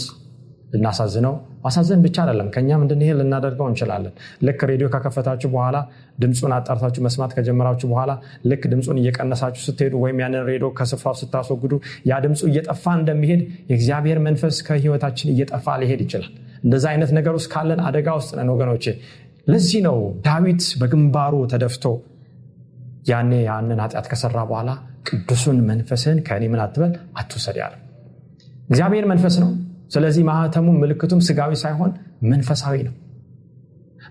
ልናሳዝነው 0.73 1.33
ማሳዘን 1.63 2.01
ብቻ 2.05 2.15
አይደለም። 2.23 2.47
ከእኛም 2.53 2.81
እንድንሄ 2.85 3.09
ልናደርገው 3.19 3.67
እንችላለን። 3.69 4.13
ልክ 4.47 4.61
ሬዲዮ 4.71 4.87
ከከፈታችሁ 4.93 5.49
በኋላ 5.53 5.77
ድምፁን 6.19 6.53
አጣርታችሁ 6.57 7.01
መስማት 7.05 7.31
ከጀመራችሁ 7.37 7.89
በኋላ 7.91 8.11
ልክ 8.49 8.63
ድምፁን 8.73 8.97
እየቀነሳችሁ 9.01 9.61
ስትሄዱ 9.67 9.93
ወይም 10.03 10.19
ያንን 10.23 10.45
ሬዲዮ 10.49 10.69
ከስፍራው 10.79 11.17
ስታስወግዱ 11.21 11.73
ያ 12.09 12.21
ድምፁ 12.25 12.41
እየጠፋ 12.51 12.85
እንደሚሄድ 12.99 13.41
የእግዚአብሔር 13.71 14.21
መንፈስ 14.27 14.57
ከህይወታችን 14.67 15.29
እየጠፋ 15.33 15.75
ሊሄድ 15.83 16.01
ይችላል። 16.05 16.31
እንደዛ 16.63 16.85
አይነት 16.91 17.11
ነገር 17.17 17.33
ውስጥ 17.37 17.49
ካለን 17.53 17.79
አደጋ 17.87 18.09
ውስጥ 18.19 18.31
ነን 18.37 18.49
ወገኖቼ። 18.53 18.85
ለዚህ 19.47 19.79
ነው 19.87 19.97
ዳዊት 20.27 20.65
በግንባሩ 20.81 21.35
ተደፍቶ 21.51 21.85
ያኔ 23.09 23.31
ያንን 23.47 23.79
ኃጢአት 23.83 24.05
ከሰራ 24.11 24.37
በኋላ 24.49 24.69
ቅዱሱን 25.07 25.57
መንፈስህን 25.69 26.19
ከእኔ 26.27 26.43
ምን 26.51 26.61
አትበል? 26.65 26.91
አትውሰድ 27.19 27.57
ያለ 27.61 27.73
እግዚአብሔር 28.69 29.05
መንፈስ 29.11 29.35
ነው 29.43 29.49
ስለዚህ 29.93 30.23
ማህተሙም 30.29 30.77
ምልክቱም 30.83 31.21
ስጋዊ 31.27 31.53
ሳይሆን 31.61 31.91
መንፈሳዊ 32.25 32.75
ነው። 32.87 32.93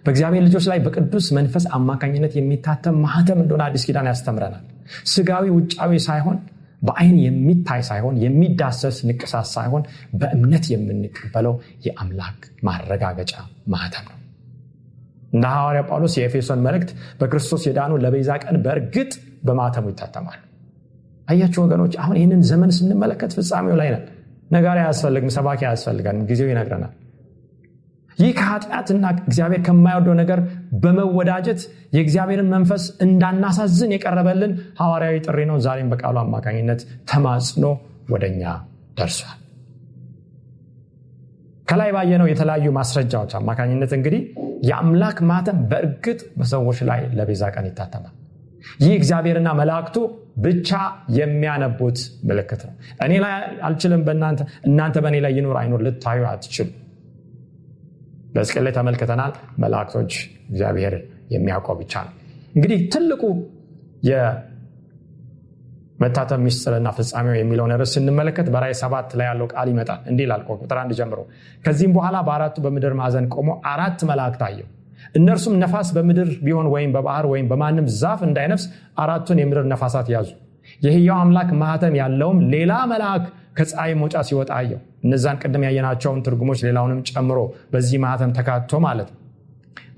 በእግዚአብሔር 0.04 0.42
ልጆች 0.46 0.64
ላይ 0.70 0.78
በቅዱስ 0.78 1.26
መንፈስ 1.36 1.64
አማካኝነት 1.76 2.32
የሚታተም 2.38 2.96
ማህተም 3.04 3.38
እንደሆነ 3.42 3.62
አዲስ 3.68 3.82
ኪዳን 3.88 4.08
ያስተምረናል። 4.10 4.64
ስጋዊ 5.12 5.44
ውጫዊ 5.56 5.92
ሳይሆን 6.06 6.38
በአይን 6.82 7.16
የሚታይ 7.24 7.82
ሳይሆን 7.88 8.14
የሚዳሰስ 8.22 8.96
ንቅሳት 9.08 9.48
ሳይሆን 9.52 9.82
በእምነት 10.20 10.64
የምንቀበለው 10.72 11.54
የአምላክ 11.86 12.38
ማረጋገጫ 12.68 13.34
ማህተም 13.74 14.06
ነው። 14.10 14.18
እንደ 15.32 15.44
ሐዋርያ 15.52 15.82
ጳውሎስ 15.88 16.14
የኤፌሶን 16.18 16.62
መልእክት 16.66 16.90
በክርስቶስ 17.20 17.62
የዳኑ 17.68 17.92
ለቤዛ 18.02 18.32
ቀን 18.44 18.56
በእርግጥ 18.64 19.12
በማተሙ 19.46 19.84
ይታተማሉ። 19.92 20.40
አያችሁ 21.28 21.60
ወገኖች 21.64 21.94
አሁን 22.02 22.16
ይህንን 22.18 22.42
ዘመን 22.48 22.70
ስንመለከት 22.78 23.32
ፍጻሜው 23.36 23.76
ላይ 23.80 23.88
ነን 23.94 24.04
ነጋሪ 24.52 24.78
አያስፈልግም 24.82 25.32
ሰባኪ 25.36 25.60
አያስፈልገንም 25.68 26.26
ጊዜው 26.30 26.50
ይነግረናል። 26.52 26.92
ይህ 28.18 28.32
ከኃጢአትና 28.38 29.04
እግዚአብሔር 29.22 29.60
ከማይወደው 29.66 30.14
ነገር 30.20 30.40
በመወዳጀት 30.82 31.60
የእግዚአብሔርን 31.96 32.48
መንፈስ 32.54 32.84
እንዳናሳዝን 33.04 33.94
የቀረበልን 33.94 34.52
ሐዋርያዊ 34.80 35.16
ጥሪ 35.26 35.38
ነው። 35.50 35.58
ዛሬም 35.66 35.90
በቃሉ 35.92 36.16
አማካኝነት 36.24 36.80
ተማጽኖ 37.10 37.64
ወደኛ 38.12 38.42
ደርሷል። 38.98 39.38
ከላይ 41.68 41.90
ባየነው 41.96 42.26
የተለያዩ 42.30 42.68
ማስረጃዎች 42.78 43.32
አማካኝነት 43.38 43.92
እንግዲህ 43.96 44.22
የአምላክ 44.68 45.18
ማተም 45.28 45.60
በእርግጥ 45.70 46.20
በሰዎች 46.38 46.80
ላይ 46.88 47.00
ለቤዛ 47.18 47.44
ቀን 47.54 47.66
ይታተማል 47.68 48.14
ይህ 48.82 48.92
እግዚአብሔርና 48.98 49.48
መላእክቱ 49.60 49.96
ብቻ 50.44 50.70
የሚያነቡት 51.16 51.98
ምልክት 52.28 52.60
ነው። 52.68 52.74
እኔ 53.04 53.12
ላይ 53.24 53.34
አልችልም 53.68 54.02
እናንተ 54.68 54.96
በእኔ 55.04 55.16
ላይ 55.24 55.32
ይኖር 55.38 55.56
አይኖር 55.62 55.82
ልታዩ 55.86 56.22
አትችሉ። 56.30 56.68
በስቅል 58.34 58.62
ላይ 58.66 58.72
ተመልክተናል 58.76 59.32
መላእክቶች 59.62 60.12
እግዚአብሔር 60.50 60.94
የሚያውቀው 61.34 61.76
ብቻ 61.80 61.92
ነው። 62.06 62.12
እንግዲህ 62.54 62.78
ትልቁ 62.92 63.22
የመታተም 65.98 66.40
ሚስጥርና 66.46 66.88
ፍጻሜው 66.96 67.34
የሚለውን 67.38 67.72
ርዕስ 67.74 67.92
ስንመለከት 67.96 68.46
በራይ 68.54 68.72
ሰባት 68.80 69.10
ላይ 69.18 69.26
ያለው 69.30 69.46
ቃል 69.52 69.68
ይመጣል። 69.72 70.00
እንዲህ 70.10 70.26
ላል 70.30 70.42
ቁጥር 70.54 70.78
አንድ 70.82 70.92
ጀምሮ 71.00 71.18
ከዚህም 71.64 71.92
በኋላ 71.96 72.16
በአራቱ 72.28 72.56
በምድር 72.64 72.94
ማዕዘን 73.00 73.26
ቆሞ 73.36 73.48
አራት 73.72 74.00
መላእክት 74.10 74.42
አየው 74.48 74.68
እነርሱም 75.14 75.54
ነፋስ 75.62 75.88
በምድር 75.96 76.30
ቢሆን 76.44 76.66
ወይም 76.74 76.90
በባህር 76.96 77.26
ወይም 77.32 77.46
በማንም 77.50 77.86
ዛፍ 78.00 78.20
እንዳይነፍስ 78.28 78.64
አራቱን 79.02 79.40
የምድር 79.42 79.66
ነፋሳት 79.72 80.08
ያዙ። 80.14 80.30
የህያው 80.82 81.18
አምላክ 81.22 81.50
ማህተም 81.62 81.94
ያለውም 82.00 82.38
ሌላ 82.54 82.72
መልአክ 82.92 83.24
ከፀሐይ 83.56 83.92
መውጫ 84.00 84.16
ሲወጣ 84.28 84.50
አየው። 84.58 84.80
እነዛን 85.04 85.38
ቅድም 85.42 85.64
ያየናቸውን 85.66 86.20
ትርጉሞች 86.26 86.60
ሌላውንም 86.66 87.00
ጨምሮ 87.10 87.38
በዚህ 87.72 87.98
ማህተም 88.04 88.30
ተካቶ 88.36 88.80
ማለት 88.86 89.08
ነው። 89.12 89.18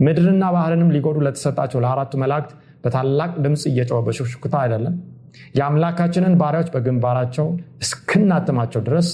ምድርና 0.00 0.44
ባህርንም 0.54 0.92
ሊጎዱ 0.94 1.18
ለተሰጣቸው 1.26 1.80
ለአራቱ 1.84 2.12
መላእክት 2.22 2.52
በታላቅ 2.84 3.30
ድምፅ 3.44 3.62
እየጨወ 3.70 3.98
በሹክሹክታ 4.06 4.54
አይደለም። 4.62 4.94
የአምላካችንን 5.58 6.34
ባሪያዎች 6.40 6.68
በግንባራቸው 6.74 7.46
እስክናትማቸው 7.84 8.82
ድረስ 8.88 9.08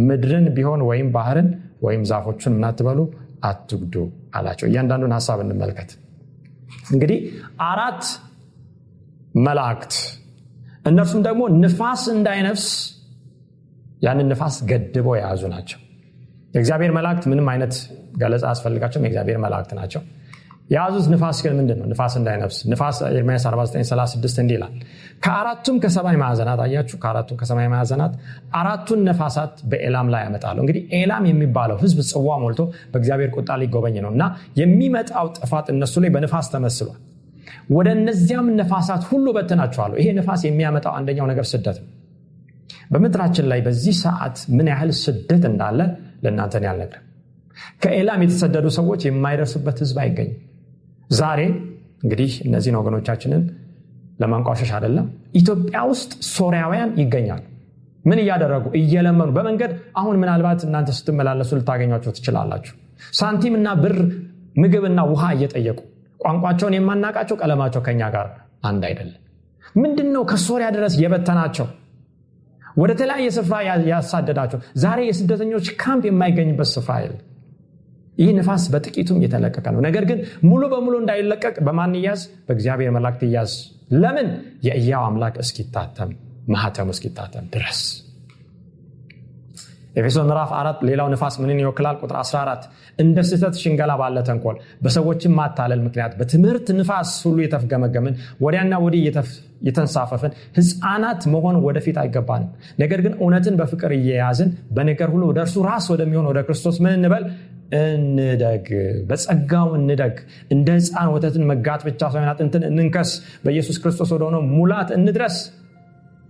ምድርን 0.00 0.46
ቢሆን 0.56 0.80
ወይም 0.88 1.08
ባህርን 1.16 1.48
ወይም 1.82 2.02
ዛፎቹን 2.10 2.54
ምናትበሉ 2.56 3.00
አትጉዱ 3.44 3.94
አላቸው። 4.34 4.66
እያንዳንዱን 4.68 5.14
ሀሳብ 5.16 5.38
እንመልከት። 5.44 5.90
እንግዲህ 6.92 7.18
አራት 7.68 8.02
መላእክት 9.44 9.94
እነርሱም 10.86 11.22
ደግሞ 11.26 11.42
ንፋስ 11.60 12.02
እንዳይነፍስ 12.14 12.66
ያንን 14.02 14.26
ንፋስ 14.32 14.56
ገድበው 14.70 15.14
የያዙ 15.18 15.42
ናቸው። 15.54 15.78
የእግዚአብሔር 16.54 16.92
መላእክት 16.96 17.24
ምንም 17.30 17.46
አይነት 17.52 17.74
ገለጻ 18.20 18.44
አስፈልጋቸውም 18.52 19.04
የእግዚአብሔር 19.06 19.38
መላእክት 19.44 19.72
ናቸው 19.78 20.02
የያዙት 20.70 21.06
ንፋስ 21.12 21.38
ግን 21.44 21.54
ምንድን 21.58 21.78
ነው 21.80 21.86
ንፋስ 21.90 22.14
እንዳይነፍስ። 22.20 22.58
ንፋስ 22.70 22.98
ኤርሚያስ 23.10 23.44
4936 23.48 24.38
እንዲህ 24.42 24.54
ይላል። 24.56 24.72
ከአራቱም 25.24 25.76
ከሰማይ 25.82 26.16
ማዕዘናት 26.22 26.60
አያችሁ? 26.64 26.96
ከአራቱም 27.02 27.36
ከሰማይ 27.40 27.68
ማዕዘናት 27.74 28.12
አራቱን 28.60 29.00
ነፋሳት 29.08 29.54
በኤላም 29.70 30.08
ላይ 30.14 30.22
ያመጣሉ። 30.26 30.56
እንግዲህ 30.64 30.82
ኤላም 30.98 31.24
የሚባለው 31.30 31.78
ህዝብ 31.84 31.98
ጽዋ 32.10 32.38
ሞልቶ 32.42 32.60
በእግዚአብሔር 32.92 33.30
ቁጣ 33.36 33.50
ሊጎበኝ 33.62 33.98
ነው 34.04 34.12
እና 34.16 34.24
የሚመጣው 34.60 35.28
ጥፋት 35.38 35.68
እነሱ 35.74 35.94
ላይ 36.04 36.12
በንፋስ 36.16 36.48
ተመስሏል። 36.54 36.98
ወደ 37.74 37.88
እነዚያም 37.98 38.48
ነፋሳት 38.60 39.02
ሁሉ 39.10 39.26
በትናቸዋለሁ 39.36 39.96
ይሄ 40.00 40.08
ንፋስ 40.18 40.42
የሚያመጣው 40.48 40.94
አንደኛው 40.98 41.28
ነገር 41.32 41.46
ስደት 41.52 41.78
ነው። 41.82 41.90
በምድራችን 42.92 43.46
ላይ 43.50 43.60
በዚህ 43.66 43.94
ሰዓት 44.02 44.38
ምን 44.56 44.66
ያህል 44.72 44.90
ስደት 45.02 45.44
እንዳለ 45.50 45.80
ለእናንተን 46.24 46.64
ያልነግርም 46.68 47.00
ከኤላም 47.82 48.20
የተሰደዱ 48.24 48.66
ሰዎች 48.76 49.00
የማይደርሱበት 49.06 49.78
ህዝብ 49.82 49.96
አይገኝም 50.02 50.40
ዛሬ 51.10 51.40
እንግዲህ 52.02 52.32
እነዚህን 52.46 52.78
ወገኖቻችንን 52.80 53.42
ለማንቋሸሽ 54.20 54.70
አይደለም 54.76 55.06
ኢትዮጵያ 55.34 55.78
ውስጥ 55.90 56.12
ሶሪያውያን 56.30 56.90
ይገኛሉ። 57.00 57.42
ምን 58.04 58.18
እያደረጉ 58.22 58.64
እየለመኑ 58.78 59.30
በመንገድ 59.36 59.70
አሁን 60.00 60.16
ምናልባት 60.22 60.62
እናንተ 60.66 60.90
ስትመላለሱ 60.98 61.50
ልታገኟቸው 61.58 62.12
ትችላላችሁ። 62.16 62.74
ሳንቲምና 63.12 63.68
ብር 63.82 63.96
ምግብና 64.62 65.00
ውሃ 65.10 65.24
እየጠየቁ 65.36 65.78
ቋንቋቸውን 66.20 66.74
የማናቃቸው 66.76 67.36
ቀለማቸው 67.40 67.80
ከኛ 67.86 68.02
ጋር 68.14 68.26
አንድ 68.62 68.82
አይደለም። 68.88 69.20
ምንድን 69.74 70.08
ነው 70.14 70.22
ከሶሪያ 70.30 70.68
ድረስ 70.76 70.94
የበተናቸው? 71.02 71.66
ወደ 72.76 72.90
ተለያየ 73.00 73.28
ስፍራ 73.36 73.56
ያሳደዳቸው? 73.90 74.58
ዛሬ 74.82 74.98
የስደተኞች 75.08 75.66
ካምፕ 75.82 76.04
የማይገኝበት 76.08 76.68
ስፍራ 76.74 76.94
የለም 77.02 77.20
ይህ 78.18 78.30
ንፋስ 78.36 78.64
በጥቂቱም 78.72 79.18
የተለቀቀ 79.24 79.66
ነው። 79.74 79.80
ነገር 79.86 80.04
ግን 80.10 80.18
ሙሉ 80.44 80.62
በሙሉ 80.72 80.94
እንዳይለቀቅ 81.02 81.56
በማን 81.66 81.94
እያዝ? 82.00 82.22
በእግዚአብሔር 82.46 82.92
መላእክት 82.96 83.22
እያዝ። 83.28 83.52
ለምን? 83.96 84.28
የእያው 84.66 85.04
አምላክ 85.08 85.36
እስኪታተም 85.44 86.12
ማህተሙ 86.48 86.88
እስኪታተም 86.94 87.46
ድረስ። 87.54 87.80
ኤፌሶን 89.94 90.26
ምዕራፍ 90.28 90.50
አራት 90.58 90.78
ሌላው 90.88 91.08
ንፋስ 91.12 91.34
ምንን 91.42 91.58
ይወክላል? 91.62 91.96
ቁጥር 92.02 92.16
14 92.20 92.62
እንደ 92.98 93.18
ስህተት 93.28 93.54
ሽንገላ 93.62 93.92
ባለ 94.00 94.16
ተንኮል 94.28 94.56
በሰዎችን 94.84 95.32
ማታለል 95.38 95.80
ምክንያት 95.86 96.12
በትምህርት 96.18 96.66
ንፋስ 96.78 97.10
ሁሉ 97.26 97.38
የተፍገመገምን 97.44 98.14
ወዲያና 98.44 98.74
ወዲህ 98.84 99.02
የተንሳፈፍን 99.68 100.32
ህፃናት 100.58 101.22
መሆን 101.34 101.56
ወደፊት 101.66 101.96
አይገባንም። 102.02 102.50
ነገር 102.82 103.00
ግን 103.04 103.14
እውነትን 103.20 103.56
በፍቅር 103.60 103.92
እየያዝን 103.98 104.50
በነገር 104.76 105.10
ሁሉ 105.14 105.24
ወደ 105.30 105.40
እርሱ 105.44 105.56
ራስ 105.68 105.86
ወደሚሆን 105.94 106.26
ወደ 106.32 106.40
ክርስቶስ 106.48 106.78
ምን 106.84 106.94
እንበል 106.98 107.24
እንደግ 107.74 108.66
በጸጋው 109.08 109.68
እንደግ 109.78 110.16
እንደ 110.54 110.68
ህፃን 110.78 111.10
ወተትን 111.14 111.44
መጋት 111.50 111.82
ብቻ 111.88 112.00
ሳይሆን 112.12 112.30
አጥንትን 112.32 112.64
እንንከስ 112.68 113.10
በኢየሱስ 113.44 113.78
ክርስቶስ 113.82 114.10
ወደሆነው 114.14 114.42
ሙላት 114.52 114.90
እንድረስ። 114.98 115.36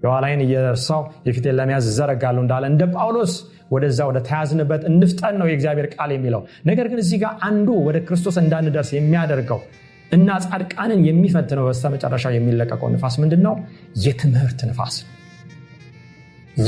የኋላይን 0.02 0.40
እየረሳው 0.44 1.02
የፊቴን 1.26 1.57
ለመያዝ 1.59 1.87
ዘረጋለሁ 1.96 2.42
እንዳለ 2.44 2.64
እንደ 2.72 2.85
ጳውሎስ 2.94 3.35
ወደዛ 3.70 4.00
ወደ 4.09 4.18
ተያዝንበት 4.26 4.83
እንፍጠን 4.90 5.37
ነው 5.40 5.46
የእግዚአብሔር 5.50 5.87
ቃል 5.94 6.11
የሚለው። 6.14 6.40
ነገር 6.66 6.87
ግን 6.90 7.00
እዚህ 7.04 7.18
ጋር 7.22 7.33
አንዱ 7.48 7.68
ወደ 7.87 7.98
ክርስቶስ 8.09 8.37
እንዳንደርስ 8.42 8.90
የሚያደርገው 8.96 9.61
እና 10.12 10.30
ጻድቃንን 10.44 11.00
የሚፈትነው 11.07 11.64
በስተመጨረሻ 11.68 12.33
የሚለቀቀው 12.35 12.88
ንፋስ 12.94 13.14
ምንድን 13.22 13.42
ነው 13.46 13.54
የትምህርት 14.04 14.61
ንፋስ 14.70 14.96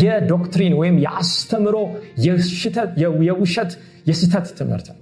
የዶክትሪን 0.00 0.74
ወይም 0.80 0.96
የአስተምሮ 1.04 1.76
የውሸት 3.26 3.72
የስተት 4.08 4.46
ትምህርት 4.58 4.86
ነው። 4.92 5.00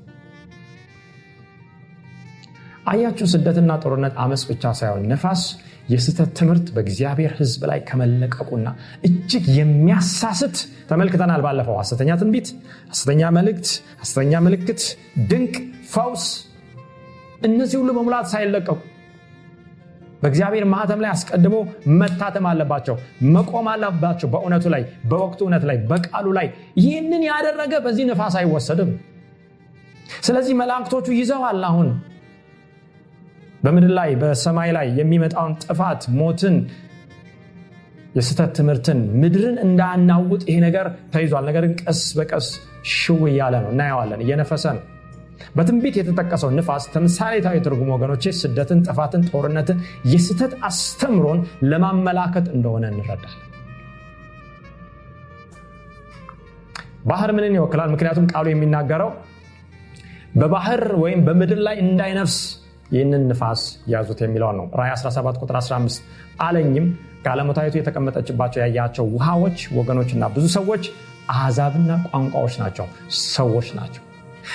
አያችሁ 2.90 3.26
ስደትና 3.32 3.72
ጦርነት 3.82 4.14
አመፅ 4.22 4.42
ብቻ 4.50 4.72
ሳይሆን 4.80 5.04
ነፋስ 5.12 5.42
የስተት 5.88 6.30
ትምህርት 6.38 6.66
በእግዚአብሔር 6.74 7.32
ህዝብ 7.38 7.62
ላይ 7.70 7.80
ከመለቀቁና 7.88 8.68
እጅግ 9.08 9.44
የሚያሳስት 9.58 10.56
ተመልክተናል 10.90 11.42
ባለፈው። 11.46 11.76
ሐሰተኛ 11.80 12.10
ትንቢት 12.20 12.48
ሐሰተኛ 12.90 13.30
መልእክት 13.38 13.68
ሐሰተኛ 14.02 14.40
ምልክት 14.46 14.82
ድንቅ 15.30 15.54
ፈውስ 15.92 16.26
እነዚህ 17.46 17.76
ሁሉ 17.80 17.90
በሙላት 17.96 18.28
ሳይለቀቁ 18.32 18.78
በእግዚአብሔር 20.24 20.64
ማህተም 20.72 21.00
ላይ 21.04 21.10
አስቀድሞ 21.14 21.56
መታተም 21.98 22.46
አለባቸው 22.50 22.96
መቆም 23.32 23.66
አለባቸው። 23.72 24.28
በእውነቱ 24.34 24.64
ላይ 24.74 24.82
በወቅቱ 25.10 25.40
እውነት 25.44 25.64
ላይ 25.70 25.76
በቃሉ 25.90 26.26
ላይ 26.38 26.46
ይህንን 26.80 27.22
ያደረገ 27.28 27.72
በዚህ 27.84 28.06
ነፋስ 28.10 28.36
አይወሰድም። 28.40 28.92
ስለዚህ 30.22 30.54
መላእክቶቹ 30.60 31.06
ይዘዋል 31.18 31.60
አሁን። 31.68 31.90
በምድር 33.62 33.92
ላይ 33.98 34.10
በሰማይ 34.22 34.70
ላይ 34.76 34.88
የሚመጣውን 34.98 35.52
ጥፋት 35.64 36.02
ሞትን 36.18 36.56
የስተት 38.16 38.50
ትምህርትን 38.58 38.98
ምድርን 39.20 39.56
እንዳናውጥ 39.64 40.42
ይሄ 40.48 40.56
ነገር 40.66 40.86
ተይዟል። 41.14 41.44
ነገር 41.50 41.64
ቀስ 41.82 42.02
በቀስ 42.18 42.48
ሽው 42.94 43.22
እያለ 43.30 43.54
ነው። 43.64 43.70
እናየዋለን። 43.74 44.20
እየነፈሰ 44.24 44.64
ነው 44.76 44.82
በትንቢት 45.56 45.96
የተጠቀሰው 46.00 46.50
ንፋስ 46.56 46.84
ተምሳሌታዊ 46.94 47.56
ትርጉም 47.66 47.90
ወገኖቼ 47.94 48.32
ስደትን 48.40 48.82
ጥፋትን 48.86 49.24
ጦርነትን 49.30 49.78
የስተት 50.12 50.54
አስተምሮን 50.68 51.40
ለማመላከት 51.64 52.48
እንደሆነ 52.56 52.84
እንረዳል 52.92 53.34
ባህር 57.08 57.30
ምንን 57.36 57.56
ይወክላል? 57.56 57.88
ምክንያቱም 57.94 58.28
ቃሉ 58.32 58.46
የሚናገረው 58.50 59.10
በባህር 60.34 60.82
ወይም 61.02 61.20
በምድር 61.26 61.60
ላይ 61.66 61.76
እንዳይነፍስ 61.82 62.36
ይህንን 62.94 63.22
ንፋስ 63.30 63.60
ያዙት 63.92 64.18
የሚለውን 64.24 64.56
ነው። 64.60 64.66
ራይ 64.80 64.90
17 64.94 65.42
ቁጥር 65.42 65.56
15 65.60 66.08
አለኝም 66.40 66.86
ጋለሞታዊቱ 67.26 67.74
የተቀመጠችባቸው 67.78 68.60
ያያቸው 68.64 69.06
ውሃዎች 69.14 69.60
ወገኖችና 69.78 70.24
ብዙ 70.34 70.46
ሰዎች 70.56 70.84
አሕዛብና 71.34 71.92
ቋንቋዎች 72.10 72.56
ናቸው። 72.62 72.86
ሰዎች 73.28 73.68
ናቸው 73.78 74.02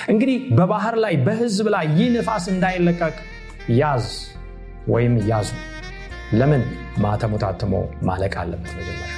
እንግዲህ 0.08 0.38
በባህር 0.52 0.96
ላይ 0.96 1.16
በህዝብ 1.26 1.68
ላይ 1.68 1.86
ይህ 1.98 2.10
ንፋስ 2.16 2.46
እንዳይለቀቅ 2.48 3.14
ያዝ 3.78 4.06
ወይም 4.88 5.14
ያዙ። 5.28 5.50
ለምን? 6.32 6.62
ማተሙ 6.98 7.34
ታትሞ 7.36 7.72
ማለቅ 8.02 8.34
አለበት 8.36 8.72
መጀመሪያ 8.78 9.09